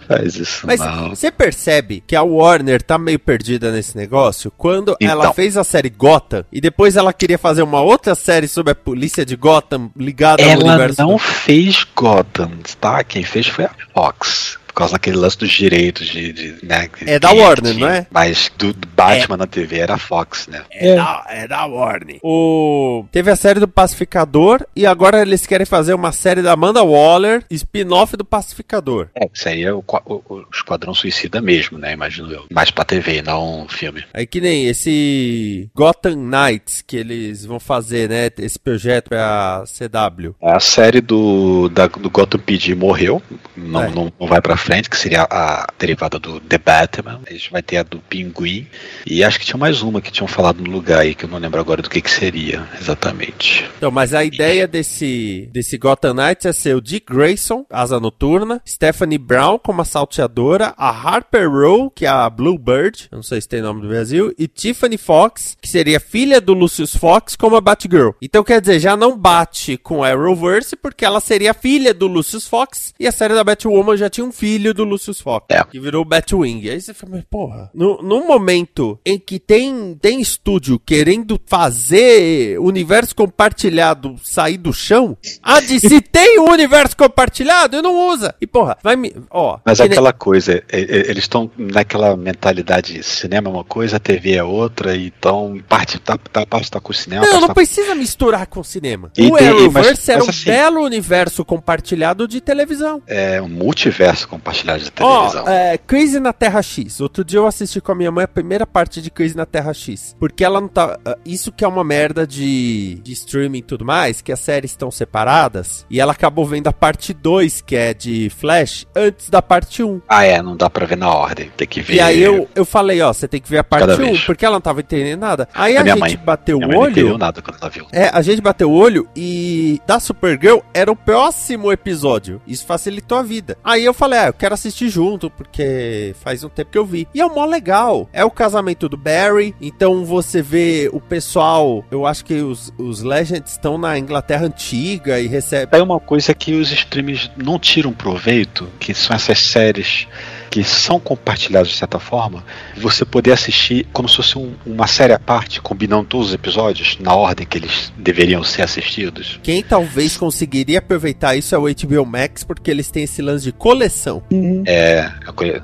[0.06, 1.10] Faz isso, Mas não.
[1.10, 5.34] você percebe que a Warner tá meio perdida nesse negócio quando ela Então.
[5.34, 9.24] fez a série Gotham e depois ela queria fazer uma outra série sobre a polícia
[9.24, 11.02] de Gotham ligada ao Ela universo.
[11.02, 13.02] não fez Gotham, tá?
[13.04, 14.57] Quem fez foi a Fox.
[14.78, 16.32] Por causa daquele lance dos direitos de.
[16.32, 17.84] de, né, É da Warner, tinha.
[17.86, 18.06] não é?
[18.12, 20.62] Mas do, do Batman na TV era Fox, né?
[20.70, 22.18] É, da, é da Warner.
[22.22, 23.04] O...
[23.10, 27.42] Teve a série do Pacificador e agora eles querem fazer uma série da Amanda Waller,
[27.50, 29.08] spin-off do Pacificador.
[29.16, 31.92] É, isso aí é o, o- o Esquadrão Suicida mesmo, né?
[31.92, 32.44] Imagino eu.
[32.52, 34.04] Mais pra TV, não um filme.
[34.14, 38.30] Aí que nem esse Gotham Knights que eles vão fazer, né?
[38.38, 40.36] Esse projeto é a CW.
[40.40, 43.20] A série do, da, do Gotham PD morreu,
[43.56, 43.88] não, É.
[43.90, 47.20] não, não vai pra frente, que seria a derivada do The Batman.
[47.26, 48.66] A gente vai ter a do Pinguim.
[49.06, 51.38] E acho que tinha mais uma que tinham falado no lugar aí, que eu não
[51.38, 53.68] lembro agora do que, que seria exatamente.
[53.78, 58.60] Então, mas a ideia desse, desse Gotham Knights é ser o Dick Grayson, Asa Noturna,
[58.66, 63.48] Stephanie Brown como a salteadora, a Harper Row, que é a Bluebird, não sei se
[63.48, 67.60] tem nome do Brasil, e Tiffany Fox, que seria filha do Lucius Fox, como a
[67.60, 68.10] Batgirl.
[68.20, 72.46] Então, quer dizer, já não bate com a Arrowverse, porque ela seria filha do Lucius
[72.46, 75.62] Fox, e a série da Batwoman já tinha um filho do Lucius Fox, É.
[75.64, 76.68] que virou o Batwing.
[76.68, 82.58] Aí você fala, mas porra, no, num momento em que tem, tem estúdio querendo fazer
[82.60, 88.34] universo compartilhado sair do chão, a DC tem um universo compartilhado e não usa.
[88.40, 89.14] E porra, vai me.
[89.30, 94.34] Ó, Mas aquela coisa, é- é- eles estão naquela mentalidade, cinema é uma coisa, TV
[94.34, 97.94] é outra, então parte tá, tá, parte tá com o cinema, Não, não tá precisa
[97.94, 99.10] misturar com o cinema.
[99.16, 103.02] E o Arrowverse mas- era um assim- belo universo compartilhado de televisão.
[103.06, 105.48] é um multiverso compartilhado de Ó, televisão.
[105.48, 107.00] é, Crazy na Terra X.
[107.00, 109.72] Outro dia eu assisti com a minha mãe a primeira parte de Crazy na Terra
[109.72, 110.14] X.
[110.18, 110.98] Porque ela não tá.
[111.04, 114.70] ah, Isso que é uma merda de, de streaming e tudo mais, que as séries
[114.72, 115.84] estão separadas.
[115.90, 120.00] E ela acabou vendo a parte 2, que é de Flash, antes da parte 1.
[120.08, 121.94] Ah, é, não dá pra ver na ordem, tem que ver.
[121.94, 124.24] E aí eu, eu falei, ó, você tem que ver a parte Cada 1, vez.
[124.24, 125.48] porque ela não tava entendendo nada.
[125.54, 127.18] Aí A a, gente mãe- bateu Minha o mãe não entendeu olho.
[127.18, 127.86] nada quando ela viu.
[127.92, 132.40] É, a gente bateu o olho e da Supergirl era o próximo episódio.
[132.46, 133.56] Isso facilitou a vida.
[133.64, 137.08] Aí eu falei, ah, eu quero assistir junto, porque faz um tempo que eu vi.
[137.14, 138.08] E é mó legal.
[138.12, 143.02] É o casamento do Barry, então você vê o pessoal, eu acho que os, os
[143.02, 145.74] Legends estão na Inglaterra antiga e recebe.
[145.74, 150.06] Aí uma coisa que os streams não tiram proveito, que são essas séries
[150.50, 152.44] que são compartilhadas de certa forma,
[152.76, 156.96] você poder assistir como se fosse um- uma série à parte, combinando todos os episódios
[157.00, 159.38] na ordem que eles deveriam ser assistidos.
[159.42, 163.52] Quem talvez conseguiria aproveitar isso é o HBO Max, porque eles têm esse lance de
[163.52, 164.22] coleção.
[164.30, 164.62] Uhum.
[164.66, 165.10] É,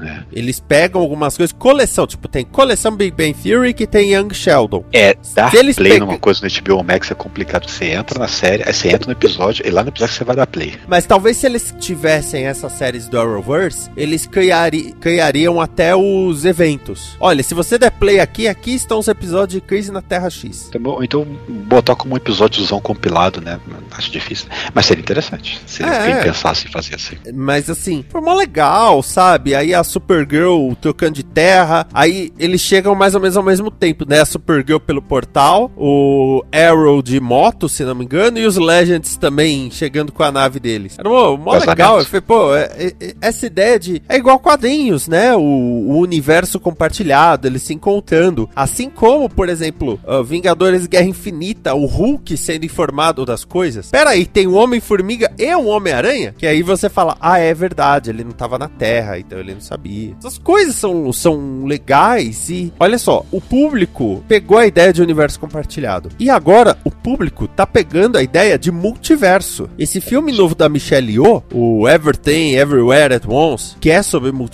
[0.00, 0.24] né?
[0.32, 4.84] Eles pegam algumas coisas, coleção, tipo, tem coleção Big Bang Theory que tem Young Sheldon.
[4.92, 7.68] É, dar Se eles play pegam- numa coisa no HBO Max é complicado.
[7.68, 10.36] Você entra na série, aí você entra no episódio, e lá no episódio você vai
[10.36, 10.74] dar play.
[10.86, 17.16] Mas talvez se eles tivessem essas séries do Arrowverse, eles criari criariam até os eventos.
[17.20, 20.68] Olha, se você der play aqui, aqui estão os episódios de Crise na Terra X.
[20.68, 23.58] Então, ou então botar como um episódiozão compilado, né?
[23.96, 24.48] acho difícil.
[24.74, 26.06] Mas seria interessante se É.
[26.12, 27.16] quem pensasse em fazer assim.
[27.34, 29.54] Mas assim, foi mó legal, sabe?
[29.54, 31.86] Aí a Supergirl trocando de terra.
[31.92, 34.20] Aí eles chegam mais ou menos ao mesmo tempo, né?
[34.20, 39.16] A Supergirl pelo portal, o Arrow de moto, se não me engano, e os Legends
[39.16, 40.96] também chegando com a nave deles.
[40.98, 41.98] Era mó, mó legal.
[41.98, 44.02] Eu falei, pô, é- é- é- essa ideia de.
[44.08, 45.36] É igual quadrinhos, né?
[45.36, 48.48] O, o universo compartilhado, eles se encontrando.
[48.56, 53.90] Assim como, por exemplo, ah, Vingadores Guerra Infinita, o Hulk sendo informado das coisas.
[53.90, 56.34] Pera aí, tem um Homem-Formiga e um Homem-Aranha?
[56.36, 59.60] Que aí você fala, ah, é verdade, ele não tava na Terra, então ele não
[59.60, 60.14] sabia.
[60.18, 65.38] Essas coisas são, são legais e, olha só, o público pegou a ideia de universo
[65.38, 66.08] compartilhado.
[66.18, 69.68] E agora, o público tá pegando a ideia de multiverso.
[69.78, 74.53] Esse filme novo da Michelle Yeoh, o Everything Everywhere at Once, que é sobre multiverso,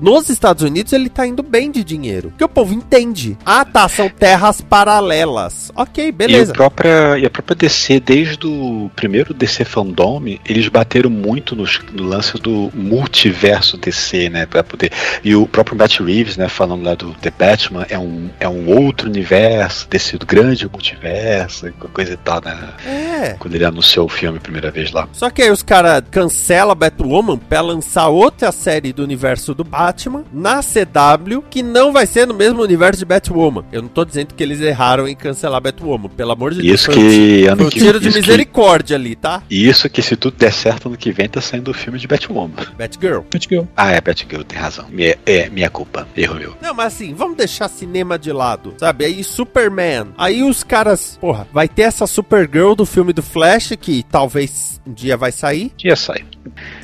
[0.00, 2.30] nos Estados Unidos ele tá indo bem de dinheiro.
[2.30, 3.36] Porque o povo entende.
[3.44, 5.70] Ah, tá, são terras paralelas.
[5.74, 6.52] Ok, E, beleza.
[6.52, 11.80] o própria, e a própria DC, desde o primeiro DC Fandom, eles bateram muito nos-
[11.92, 14.46] no, lance do multiverso DC, né?
[14.46, 14.90] Pra poder,
[15.22, 18.68] e o próprio Matt Reeves, né, falando lá do The Batman, é um, é um
[18.68, 22.56] outro universo, desse grande multiverso, e coisa e tal, né?
[22.86, 23.36] É.
[23.38, 25.08] Quando ele anunciou o filme a primeira vez lá.
[25.12, 29.13] Só que aí os caras cancelam Batwoman pra lançar outra série do universo
[29.54, 33.64] do Batman na CW, que não vai ser no mesmo universo de Batwoman.
[33.72, 36.80] Eu não tô dizendo que eles erraram em cancelar Batwoman, pelo amor de Deus.
[36.80, 37.00] Isso ti- que
[37.40, 39.42] foi ano um que, tiro de isso que- misericórdia ali, tá?
[39.50, 42.54] Isso que se tudo der certo ano que vem tá saindo o filme de Batwoman.
[42.78, 43.20] Batgirl.
[43.32, 43.64] Batgirl.
[43.76, 44.86] Ah, é, Batgirl, tem razão.
[44.90, 46.06] Minha, é, minha culpa.
[46.16, 46.54] Erro meu.
[46.62, 49.04] Não, mas assim, vamos deixar cinema de lado, sabe?
[49.04, 50.08] Aí Superman.
[50.18, 54.92] Aí os caras, porra, vai ter essa Supergirl do filme do Flash, que talvez um
[54.92, 56.24] dia vai sair, Dia sai.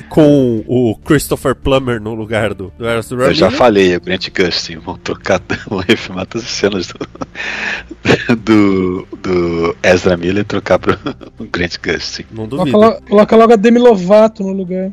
[0.09, 4.97] com o Christopher Plummer no lugar do, do Eu já falei, o Grant Gustin vão
[4.97, 10.97] trocar, vão refilmar todas as cenas do, do, do Ezra Miller e trocar pro
[11.51, 12.25] Grant Gustin.
[12.31, 12.77] Não Coloca, duvido.
[12.77, 14.91] lo- coloca logo a Demi Lovato no lugar.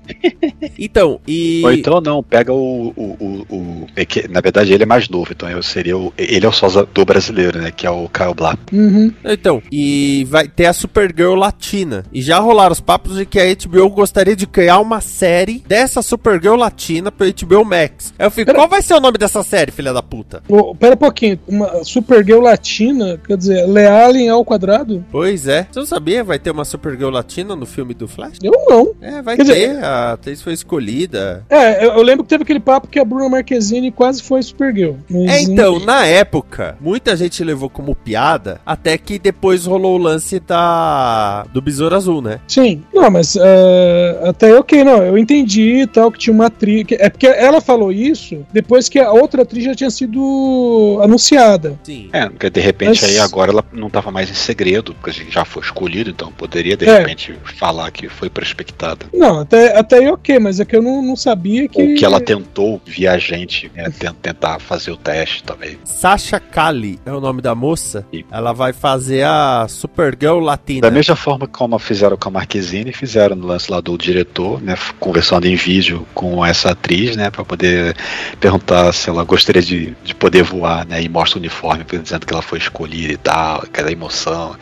[0.79, 1.62] Então, e.
[1.64, 2.93] Ou então não, pega o.
[2.97, 6.12] o, o, o- é que, na verdade ele é mais novo, então eu seria o.
[6.16, 7.70] Ele é o sósia do brasileiro, né?
[7.70, 8.59] Que é o Kyle Black.
[8.72, 9.12] Uhum.
[9.24, 12.05] Então, e vai ter a Supergirl latina.
[12.12, 16.03] E já rolaram os papos de que a HBO gostaria de criar uma série dessa
[16.03, 18.14] Supergirl latina pro HBO Max.
[18.19, 20.43] Aí eu fico, Pera- qual vai ser o nome dessa série, filha da puta?
[20.49, 25.05] Ô, pera um pouquinho, uma Supergirl latina, quer dizer, Lealen ao quadrado?
[25.11, 25.66] Pois é.
[25.71, 26.23] Você não sabia?
[26.23, 28.39] Vai ter uma Supergirl latina no filme do Flash?
[28.43, 28.95] Eu não.
[29.03, 29.53] É, vai Quer ter.
[29.55, 31.45] dizer- A atriz foi escolhida.
[31.51, 34.95] É, eu, eu lembro que teve aquele papo que a Bruna Marquezine quase foi Supergirl.
[35.11, 40.03] Mas, É, então, na época, muita gente levou como piada, até que depois rolou o
[40.03, 42.41] lance da do Besouro Azul, né?
[42.47, 46.85] Sim, não, mas é, até ok, não, eu entendi e tal, que tinha uma atriz.
[46.87, 51.79] que- É porque ela falou isso depois que a outra atriz já tinha sido anunciada.
[51.83, 52.11] Sim.
[52.13, 55.31] É, porque de repente Mas- aí agora ela não tava mais em segredo, porque assim,
[55.31, 56.99] já foi escolhido, então poderia de É.
[56.99, 59.07] repente falar que foi prospectada.
[59.13, 61.81] Não, até, até aí ok, mas é que eu não, não sabia que.
[61.81, 65.79] Ou que ela tentou via agente, né, ten- tentar fazer o teste também.
[65.85, 68.05] Sasha Kali é o nome da moça.
[68.13, 68.25] Sim.
[68.31, 70.83] Ela vai fazer a Supergirl Latina.
[70.83, 74.77] Da mesma forma como fizeram com a Marquezine, fizeram no lance lá do diretor, né,
[75.01, 77.97] conversando em vídeo com essa atriz, né, para poder
[78.41, 82.32] perguntar se ela gostaria de, de poder voar, né, e mostra o uniforme, dizendo que
[82.32, 84.57] ela foi escolhida e tal, aquela emoção.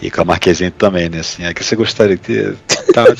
[0.00, 2.77] E com a Marquezine também, né, assim, é que você gostaria de, tal,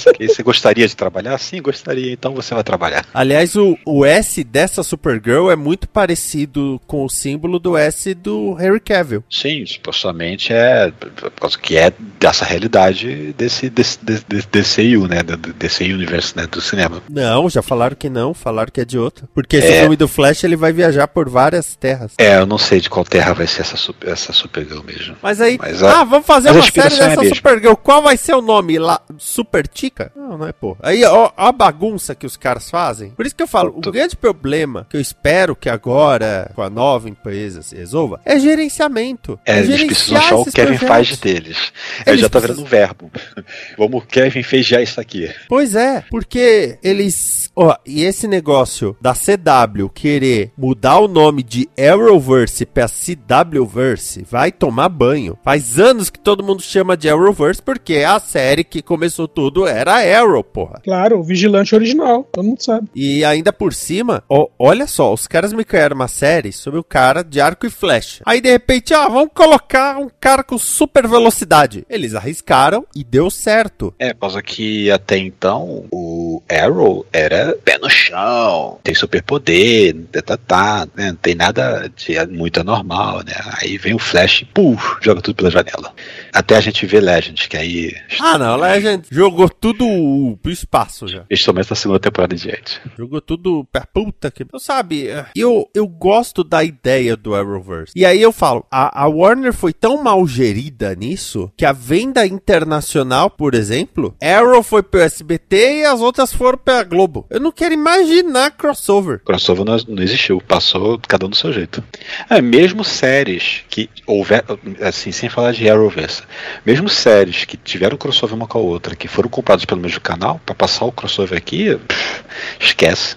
[0.09, 1.37] aqui, você gostaria de trabalhar?
[1.39, 3.05] Sim, gostaria, então você vai trabalhar.
[3.13, 8.55] Aliás, o, o S dessa Supergirl é muito parecido com o símbolo do S do
[8.55, 9.23] Harry Cavill.
[9.31, 15.19] Sim, supostamente é por causa que é dessa realidade desse desse, desse, desse DCU, né,
[15.59, 17.03] DC Universe, né, do cinema.
[17.09, 19.29] Não, já falaram que não, falaram que é de outro.
[19.35, 19.81] Porque esse É.
[19.81, 22.13] filme do Flash ele vai viajar por várias terras.
[22.19, 25.17] É, eu não sei de qual terra vai ser essa, super, essa Supergirl mesmo.
[25.23, 27.37] Mas aí, Mas a- ah, vamos fazer mas uma série é dessa mesma.
[27.37, 27.75] Supergirl.
[27.75, 29.01] Qual vai ser o nome lá?
[29.19, 30.13] Super Tica?
[30.15, 30.77] Não, não é pô.
[30.83, 33.11] Aí, ó, ó a bagunça que os caras fazem.
[33.11, 36.63] Por isso que eu falo, o Tô- grande problema que eu espero que agora, com
[36.63, 39.39] a nova empresa, se resolva, é gerenciamento.
[39.45, 40.89] É, eles precisam achar o Kevin projetos.
[41.09, 41.73] Feige deles.
[42.07, 43.11] Ele Eles já tá precisam- virando um verbo.
[43.79, 45.31] Vamos Kevin feijar isso aqui.
[45.49, 47.51] Pois é, porque eles.
[47.57, 54.53] Ó, e esse negócio da CW querer mudar o nome de Arrowverse pra CWverse vai
[54.53, 55.37] tomar banho.
[55.43, 59.97] Faz anos que todo mundo chama de Arrowverse porque a série que começou tudo era
[60.19, 60.81] Arrow, porra.
[60.83, 62.89] Claro, o vigilante original, todo mundo sabe.
[62.95, 66.85] E ainda por cima, ó, olha só, os caras me criaram uma série sobre o
[66.85, 68.23] cara de arco e flecha.
[68.27, 71.85] Aí de repente, ah, vamos colocar um cara com super velocidade.
[71.89, 73.95] Eles arriscaram e deu certo.
[73.99, 79.95] É, por causa que até então o o Arrow era pé no chão, tem superpoder,
[80.13, 81.09] tá, tá, tá, né?
[81.09, 83.35] não tem nada de muito anormal, né?
[83.61, 85.93] Aí vem o Flash, puf, joga tudo pela janela.
[86.33, 87.97] Até a gente vê Legends, que aí.
[88.21, 91.21] Ah, não, Legend jogou tudo pro espaço já.
[91.21, 92.81] Principalmente na segunda temporada em diante.
[92.97, 94.43] Jogou tudo pra puta que.
[94.43, 97.93] Então, sabe, eu, eu gosto da ideia do Arrowverse.
[97.95, 102.27] E aí eu falo, a, a Warner foi tão mal gerida nisso que a venda
[102.27, 107.27] internacional, por exemplo, Arrow foi pro SBT e as outras foram pra Globo.
[107.31, 109.21] Eu não quero imaginar crossover.
[109.25, 111.83] Crossover não, não existiu, passou cada um do seu jeito.
[112.29, 114.45] É, mesmo séries que houver,
[114.81, 116.23] assim, sem falar de Arrowverse,
[116.65, 120.41] mesmo séries que tiveram crossover uma com a outra, que foram compradas pelo mesmo canal,
[120.45, 122.25] pra passar o crossover aqui, pff,
[122.61, 123.17] esquece.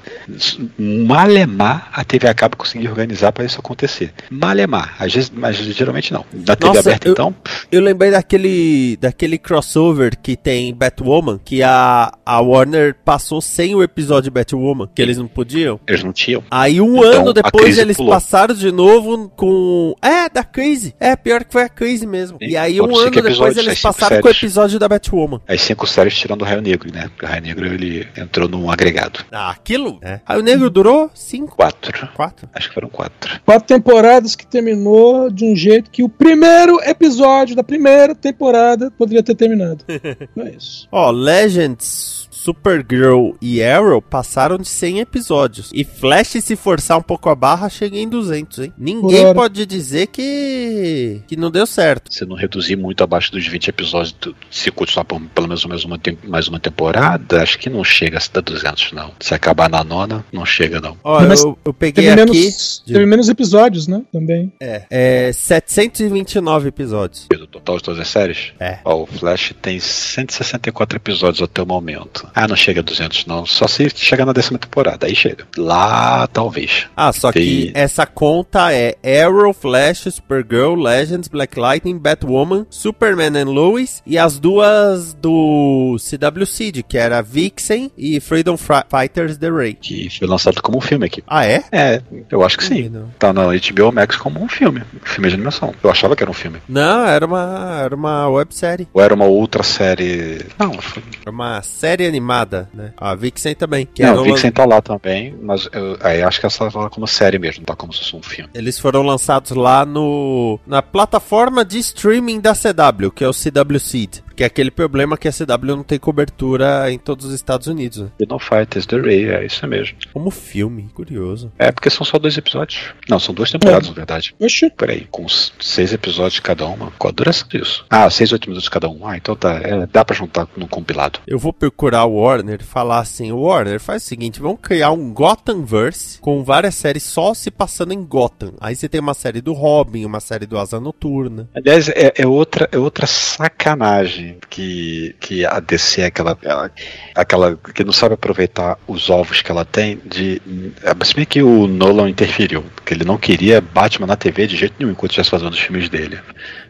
[0.77, 4.13] Malemar a TV acaba conseguir organizar pra isso acontecer.
[4.29, 6.25] Malemar, às vezes, mas geralmente não.
[6.33, 7.35] Na TV Nossa, aberta, eu- então,
[7.71, 13.81] Eu lembrei daquele, daquele crossover que tem Batwoman, que a, a Warner passou sem o
[13.83, 15.79] episódio de Batwoman, que eles não podiam.
[15.87, 16.43] eles não tinham.
[16.51, 18.11] Aí um Então, ano a depois eles pulou.
[18.11, 19.95] passaram de novo com.
[20.01, 20.93] É, da crise.
[20.99, 22.37] É, pior que foi a crise mesmo.
[22.41, 25.41] Sim, E aí um ano depois episódios, eles as passaram com o episódio da Batwoman.
[25.47, 27.09] As cinco séries tirando o Raio Negro, né?
[27.09, 29.19] Porque o Raio Negro ele entrou num agregado.
[29.31, 29.99] Ah, aquilo?
[30.01, 30.10] É.
[30.25, 32.07] Aí o negro durou cinco, Quatro.
[32.15, 32.49] quatro.
[32.53, 33.39] Acho que foram quatro.
[33.45, 39.23] Quatro temporadas que terminou de um jeito que o primeiro episódio da primeira temporada poderia
[39.23, 39.85] ter terminado.
[40.35, 40.87] Não é isso.
[40.91, 45.69] Ó, Legends, Supergirl e Arrow passaram de 100 episódios.
[45.73, 48.73] E Flash, se forçar um pouco a barra, chega em 200, hein?
[48.77, 52.11] Ninguém pode dizer que que não deu certo.
[52.11, 54.15] Se não reduzir muito abaixo dos 20 episódios,
[54.49, 58.21] se continuar por pelo menos mais uma, mais uma temporada, acho que não chega a
[58.33, 59.11] dar 200, não.
[59.19, 60.97] Se acabar na nona, não chega, não.
[61.03, 62.31] Ó, Mas eu, eu peguei Teve aqui.
[62.31, 64.01] menos, teve menos episódios, né?
[64.11, 64.51] Também.
[64.59, 67.27] É, é 729 episódios.
[67.51, 68.53] Total de todas as séries?
[68.59, 68.79] É.
[68.85, 72.27] Ó, o Flash tem 164 episódios até o momento.
[72.33, 73.45] Ah, não chega a 200, não.
[73.45, 75.05] Só se chegar na décima temporada.
[75.05, 75.45] Aí chega.
[75.57, 76.85] Lá, talvez.
[76.95, 83.37] Ah, só que E- essa conta é Arrow, Flash, Supergirl, Legends, Black Lightning, Batwoman, Superman
[83.37, 89.37] and Lois e as duas do CW Seed, que era Vixen e Freedom Fri- Fighters
[89.37, 89.73] The Ray.
[89.73, 91.23] Que foi lançado como um filme aqui.
[91.27, 91.63] Ah, é?
[91.71, 92.89] É, eu acho que sim.
[92.89, 93.09] Não.
[93.19, 94.81] Tá na HBO Max como um filme.
[94.95, 95.73] Um filme de animação.
[95.83, 96.59] Eu achava que era um filme.
[96.67, 97.40] Não, era uma,
[97.83, 98.87] era uma websérie.
[98.93, 100.45] Ou era uma outra série.
[100.57, 101.03] Não, foi...
[101.21, 102.93] Era uma série animada, né?
[102.97, 103.85] A Vixen também.
[103.85, 106.89] Que não, o Vixen tá lá também, mas eu, aí acho que essa tá lá
[106.89, 108.49] como série mesmo, não tá como se fosse um filme.
[108.53, 113.79] Eles foram lançados lá no na plataforma de streaming da CW, que é o CW
[113.79, 114.19] Seed.
[114.41, 117.99] Que é aquele problema que a CW não tem cobertura em todos os Estados Unidos.
[117.99, 118.11] Né?
[118.17, 119.95] Freedom Fighters The Ray, é isso mesmo.
[120.11, 121.51] Como filme, curioso.
[121.59, 122.91] É porque são só dois episódios.
[123.07, 124.33] Não, são duas temporadas, na verdade.
[124.39, 124.71] Oxi.
[124.71, 126.89] Peraí, com seis episódios cada uma.
[126.97, 127.85] Qual a duração disso?
[127.87, 129.05] Ah, seis, oito minutos cada um.
[129.05, 129.61] Ah, então tá.
[129.63, 131.19] é, dá pra juntar num compilado.
[131.27, 135.13] Eu vou procurar o Warner e falar assim: Warner, faz o seguinte, vamos criar um
[135.13, 138.53] Gothamverse com várias séries só se passando em Gotham.
[138.59, 141.47] Aí você tem uma série do Robin, uma série do Asa Noturna.
[141.53, 146.71] Aliás, é, é outra, é outra sacanagem que, que a DC é aquela, ela-
[147.15, 150.41] aquela que não sabe aproveitar os ovos que ela tem de.
[150.83, 154.55] é, Se bem que o Nolan interferiu, porque ele não queria Batman na TV de
[154.55, 156.19] jeito nenhum enquanto estivesse fazendo os filmes dele.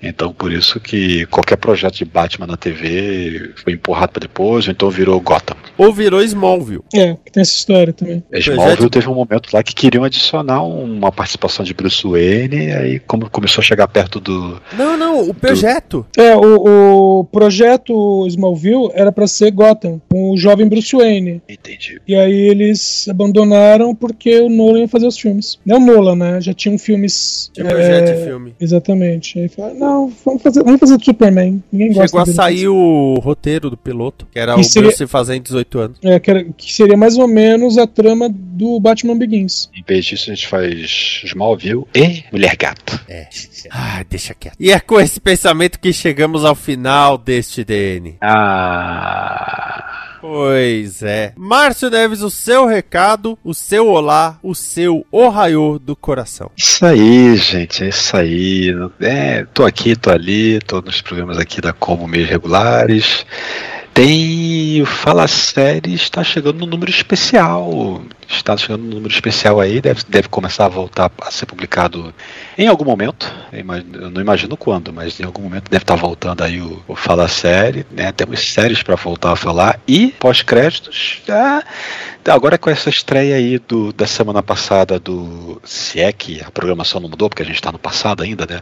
[0.02, 4.72] Então por isso que qualquer projeto de Batman na TV foi empurrado para depois, ou
[4.72, 5.56] então virou Gotham.
[5.78, 6.84] Ou virou Smallville.
[6.94, 8.24] É, que tem essa história também.
[8.32, 12.72] Smallville Projeto- teve um momento lá que queriam adicionar uma participação de Bruce Wayne, e
[12.72, 14.62] aí como começou a chegar perto do.
[14.74, 16.06] Não, não, o projeto.
[16.18, 21.42] É, o, o projeto Smallville era pra ser Gotham, com o jovem Bruce Wayne.
[21.50, 22.00] Entendi.
[22.08, 25.58] E aí eles abandonaram porque o Nolan ia fazer os filmes.
[25.66, 26.40] Não o Nolan, né?
[26.40, 27.50] Já tinham filmes.
[27.52, 28.56] Tinha é, projeto de filme.
[28.62, 29.40] Exatamente.
[29.40, 31.64] Aí falaram, não, vamos fazer, vamos fazer do Superman.
[31.72, 35.08] Ninguém gosta Chegou a sair o roteiro do piloto, que era Que o seria- Bruce
[35.08, 35.98] fazendo 18 anos.
[36.04, 39.68] É, que, era- que seria mais ou menos a trama do Batman Begins.
[39.76, 43.00] Em vez disso, a gente faz Smallville e Mulher Gato.
[43.10, 43.28] É.
[43.72, 44.56] Ah, deixa quieto.
[44.60, 48.18] E é com esse pensamento que chegamos ao final deste DN.
[48.20, 50.18] Ah.
[50.20, 51.32] Pois é.
[51.38, 56.52] Márcio Neves, o seu recado, o seu olá, o seu ohaiô do coração.
[56.58, 58.76] Isso aí, gente, é isso aí.
[59.00, 63.26] É, tô aqui, tô ali, tô nos programas aqui da Como Meios Regulares.
[63.94, 68.02] Tem o Fala Série, está chegando no número especial.
[68.30, 72.14] Está chegando no número especial aí, deve, deve começar a voltar a ser publicado
[72.58, 73.30] em algum momento.
[73.52, 77.28] Eu não imagino quando, mas em algum momento deve estar voltando aí o, o Fala
[77.28, 77.86] Série.
[77.92, 78.10] Né?
[78.14, 81.22] Temos séries para voltar a falar e pós-créditos.
[81.28, 81.62] Ah,
[82.30, 85.62] agora com essa estreia aí do, da semana passada do.
[85.66, 88.62] Se é que a programação não mudou, porque a gente está no passado ainda, né?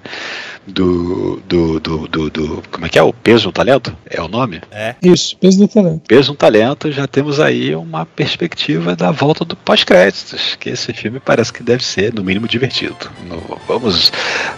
[0.66, 3.04] Do, do, do, do, do- Como é que é?
[3.04, 3.96] O Peso no Talento?
[4.10, 4.62] É o nome?
[4.72, 4.96] É.
[5.04, 5.19] Isso.
[5.20, 6.02] Isso, peso do talento.
[6.08, 11.20] Peso no talento, já temos aí uma perspectiva da volta do pós-créditos, que esse filme
[11.20, 12.96] parece que deve ser, no mínimo, divertido.
[13.28, 14.12] No- vamos,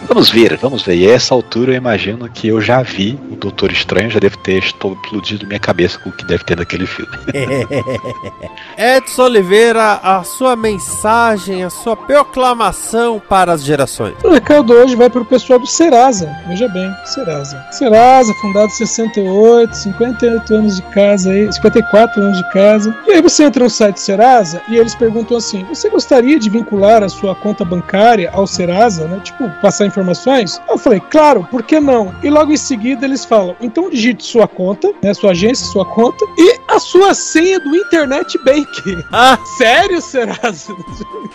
[0.08, 0.96] vamos ver, vamos ver.
[0.96, 4.38] E a essa altura eu imagino que eu já vi o Doutor Estranho, já deve
[4.38, 7.12] ter explodido minha cabeça com o que deve ter naquele filme.
[8.78, 14.16] Edson Oliveira, a sua mensagem, a sua proclamação para as gerações.
[14.24, 16.30] O recado hoje vai para o pessoal do Serasa.
[16.48, 17.64] Veja bem, Serasa.
[17.72, 22.96] Serasa, fundado em 68, 58 anos de casa aí, 54 anos de casa.
[23.08, 27.04] E aí você entra no site Serasa e eles perguntam assim: você gostaria de vincular
[27.04, 29.20] a sua conta bancária ao Serasa, né?
[29.24, 30.62] Tipo, passar informações?
[30.70, 32.14] Eu falei, claro, por que não?
[32.24, 35.14] E logo em seguida eles falam: então digite sua conta, né?
[35.14, 38.72] Sua agência, sua conta, e a sua senha do Internet Bank.
[39.14, 40.74] Ah, Sério, Serasa?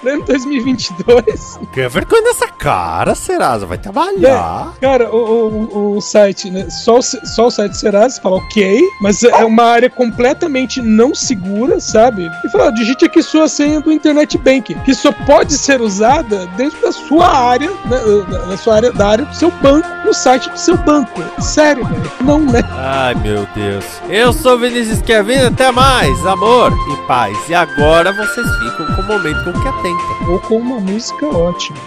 [0.01, 1.59] Pleno 2022?
[1.73, 3.67] que vergonha dessa cara, Serasa.
[3.67, 4.75] Vai trabalhar.
[4.81, 6.69] Cara, o, o, o site, né?
[6.71, 11.81] Só o, só o site Serasa fala ok, mas é uma área completamente não segura,
[11.81, 12.31] sabe?
[12.45, 16.81] E fala, digite aqui sua senha do Internet Bank, que só pode ser usada dentro
[16.81, 17.99] da sua área, né,
[18.29, 21.23] da, da sua área, da área do seu banco, no site do seu banco.
[21.41, 22.13] Sério, velho?
[22.21, 22.63] Não, né?
[22.73, 23.85] Ai, meu Deus.
[24.09, 27.37] Eu sou Vinícius Kevin, até mais, amor e paz.
[27.49, 30.31] E agora vocês ficam com o momento com que atenta.
[30.31, 31.79] Ou com uma música ótima.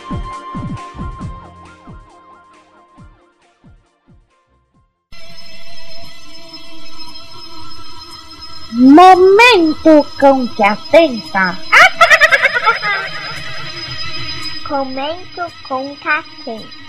[8.80, 11.59] Momento com que atenta.
[14.65, 16.88] Comento com catenta.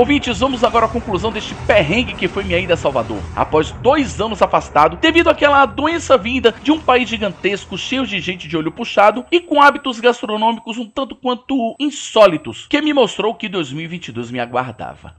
[0.00, 3.18] Ouvintes, vamos agora à conclusão deste perrengue que foi minha ida a Salvador.
[3.36, 8.48] Após dois anos afastado, devido àquela doença vinda de um país gigantesco, cheio de gente
[8.48, 13.46] de olho puxado e com hábitos gastronômicos um tanto quanto insólitos, que me mostrou que
[13.46, 15.14] 2022 me aguardava.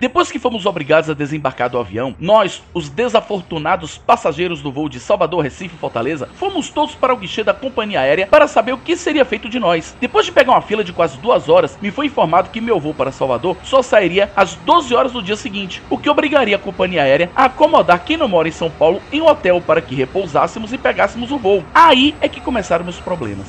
[0.00, 4.98] Depois que fomos obrigados a desembarcar do avião, nós, os desafortunados passageiros do voo de
[4.98, 8.78] Salvador, Recife e Fortaleza, fomos todos para o guichê da companhia aérea para saber o
[8.78, 9.94] que seria feito de nós.
[10.00, 12.94] Depois de pegar uma fila de quase duas horas, me foi informado que meu voo
[12.94, 17.02] para Salvador só sairia às 12 horas do dia seguinte, o que obrigaria a companhia
[17.02, 20.72] aérea a acomodar quem não mora em São Paulo em um hotel para que repousássemos
[20.72, 21.62] e pegássemos o voo.
[21.74, 23.48] Aí é que começaram meus problemas.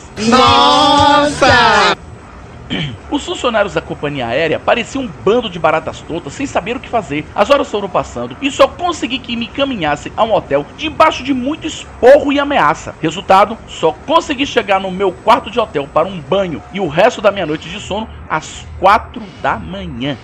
[3.09, 6.89] Os funcionários da companhia aérea pareciam um bando de baratas tontas sem saber o que
[6.89, 7.25] fazer.
[7.35, 11.33] As horas foram passando e só consegui que me encaminhassem a um hotel debaixo de
[11.33, 12.95] muito esporro e ameaça.
[13.01, 17.21] Resultado, só consegui chegar no meu quarto de hotel para um banho e o resto
[17.21, 20.17] da minha noite de sono às quatro da manhã.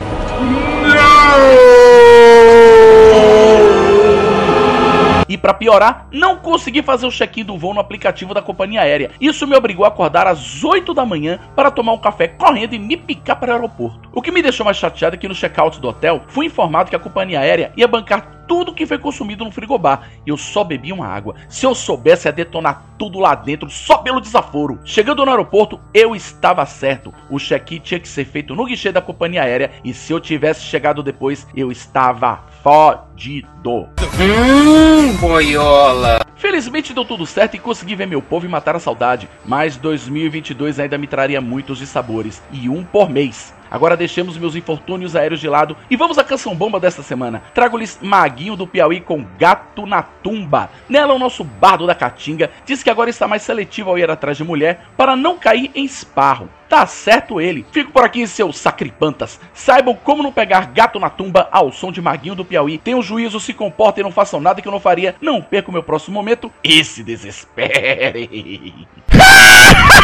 [5.27, 9.11] E para piorar, não consegui fazer o check-in do voo no aplicativo da companhia aérea.
[9.19, 12.79] Isso me obrigou a acordar às 8 da manhã para tomar um café correndo e
[12.79, 14.09] me picar para o aeroporto.
[14.13, 16.95] O que me deixou mais chateado é que no check-out do hotel fui informado que
[16.95, 20.91] a companhia aérea ia bancar tudo que foi consumido no frigobar e eu só bebi
[20.91, 21.35] uma água.
[21.49, 24.79] Se eu soubesse ia detonar tudo lá dentro só pelo desaforo.
[24.83, 27.13] Chegando no aeroporto, eu estava certo.
[27.29, 30.61] O check-in tinha que ser feito no guichê da companhia aérea e se eu tivesse
[30.61, 33.87] chegado depois, eu estava fodido.
[34.19, 36.19] Hum, boiola.
[36.35, 40.77] Felizmente deu tudo certo e consegui ver meu povo e matar a saudade, mas 2022
[40.77, 43.53] ainda me traria muitos dissabores, e um por mês.
[43.69, 47.43] Agora deixemos meus infortúnios aéreos de lado e vamos à canção bomba desta semana.
[47.53, 50.69] Trago-lhes Maguinho do Piauí com Gato na Tumba.
[50.89, 54.37] Nela, o nosso bardo da Caatinga diz que agora está mais seletivo ao ir atrás
[54.37, 56.49] de mulher para não cair em esparro.
[56.69, 57.65] Tá certo ele.
[57.71, 59.39] Fico por aqui, seus sacripantas.
[59.53, 62.77] Saibam como não pegar gato na tumba ao som de Maguinho do Piauí.
[62.77, 65.15] Tenham juízo, se comportem e não façam nada que eu não faria.
[65.21, 68.29] Não perca o meu próximo momento e se desespere.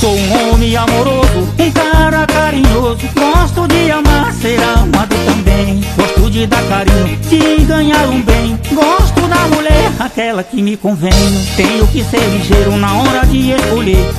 [0.00, 3.00] Sou um homem amoroso, um cara carinhoso.
[3.14, 5.84] Gosto de amar, ser amado também.
[5.94, 8.58] Gosto de dar carinho, de ganhar um bem.
[8.72, 11.12] Gosto da mulher aquela que me convém.
[11.54, 14.10] Tenho que ser ligeiro na hora de escolher.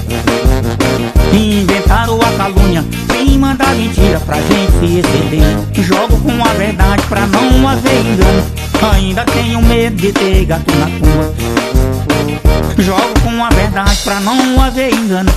[1.33, 5.83] Inventaram a calúnia, prima da mentira pra gente se exceder.
[5.83, 8.45] Jogo com a verdade pra não haver engano.
[8.93, 11.33] Ainda tenho medo de ter gato na tua.
[12.77, 15.31] Jogo com a verdade pra não haver engano.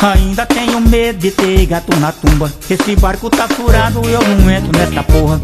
[0.00, 2.52] Ainda tenho medo de ter gato na tumba.
[2.70, 5.40] Esse barco tá furado, eu não entro nessa porra.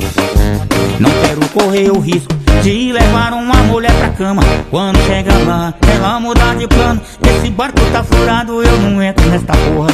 [1.00, 2.32] Não quero correr o risco
[2.62, 4.42] de levar uma mulher pra cama.
[4.70, 7.00] Quando chega lá, ela mudar de plano.
[7.26, 9.90] Esse barco tá furado, eu não entro nessa porra.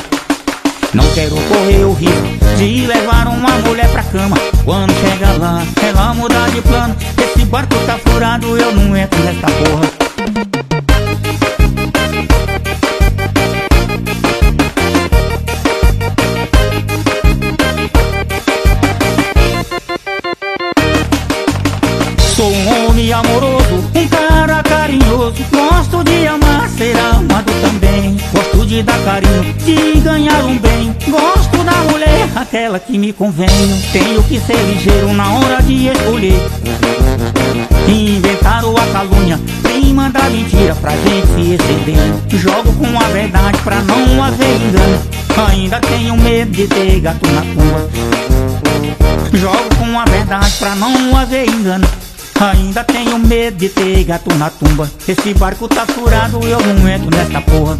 [0.93, 4.37] Não quero correr o risco de levar uma mulher pra cama.
[4.65, 6.95] Quando chega lá, ela mudar de plano.
[7.17, 10.11] Esse barco tá furado, eu não entro nessa porra.
[23.13, 25.35] Amoroso, um cara carinhoso.
[25.51, 28.17] Gosto de amar, ser amado também.
[28.33, 30.95] Gosto de dar carinho, de ganhar um bem.
[31.09, 33.49] Gosto da mulher, aquela que me convém.
[33.93, 36.41] Tenho que ser ligeiro na hora de escolher.
[37.89, 42.41] Inventaram a calúnia, prima da mentira pra gente se exceder.
[42.41, 45.03] Jogo com a verdade pra não haver engano.
[45.49, 47.91] Ainda tenho medo de ter gato na tua.
[49.33, 51.89] Jogo com a verdade pra não haver engano.
[52.41, 54.91] Ainda tenho medo de ter gato na tumba.
[55.07, 57.79] Esse barco tá furado, eu não entro nessa porra.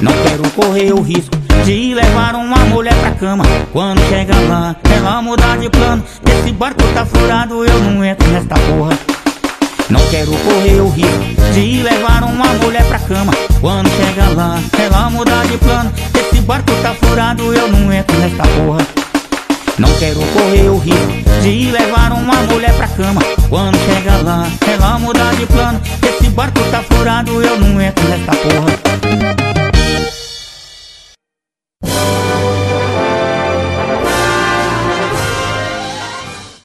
[0.00, 1.36] Não quero correr o risco
[1.66, 3.44] de levar uma mulher pra cama.
[3.70, 6.02] Quando chega lá, ela mudar de plano.
[6.24, 8.98] Esse barco tá furado, eu não entro nessa porra.
[9.90, 13.32] Não quero correr o risco de levar uma mulher pra cama.
[13.60, 15.92] Quando chega lá, ela mudar de plano.
[16.18, 18.99] Esse barco tá furado, eu não entro nessa porra.
[19.80, 23.22] Não quero correr o risco de levar uma mulher pra cama.
[23.48, 25.80] Quando chega lá, ela mudar de plano.
[26.06, 28.78] Esse barco tá furado, eu não entro nessa porra.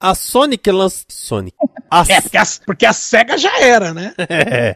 [0.02, 1.06] A Sonic lança.
[1.08, 1.56] Sonic.
[1.90, 2.04] A...
[2.10, 4.14] É, porque a, porque a SEGA já era, né?
[4.30, 4.76] É.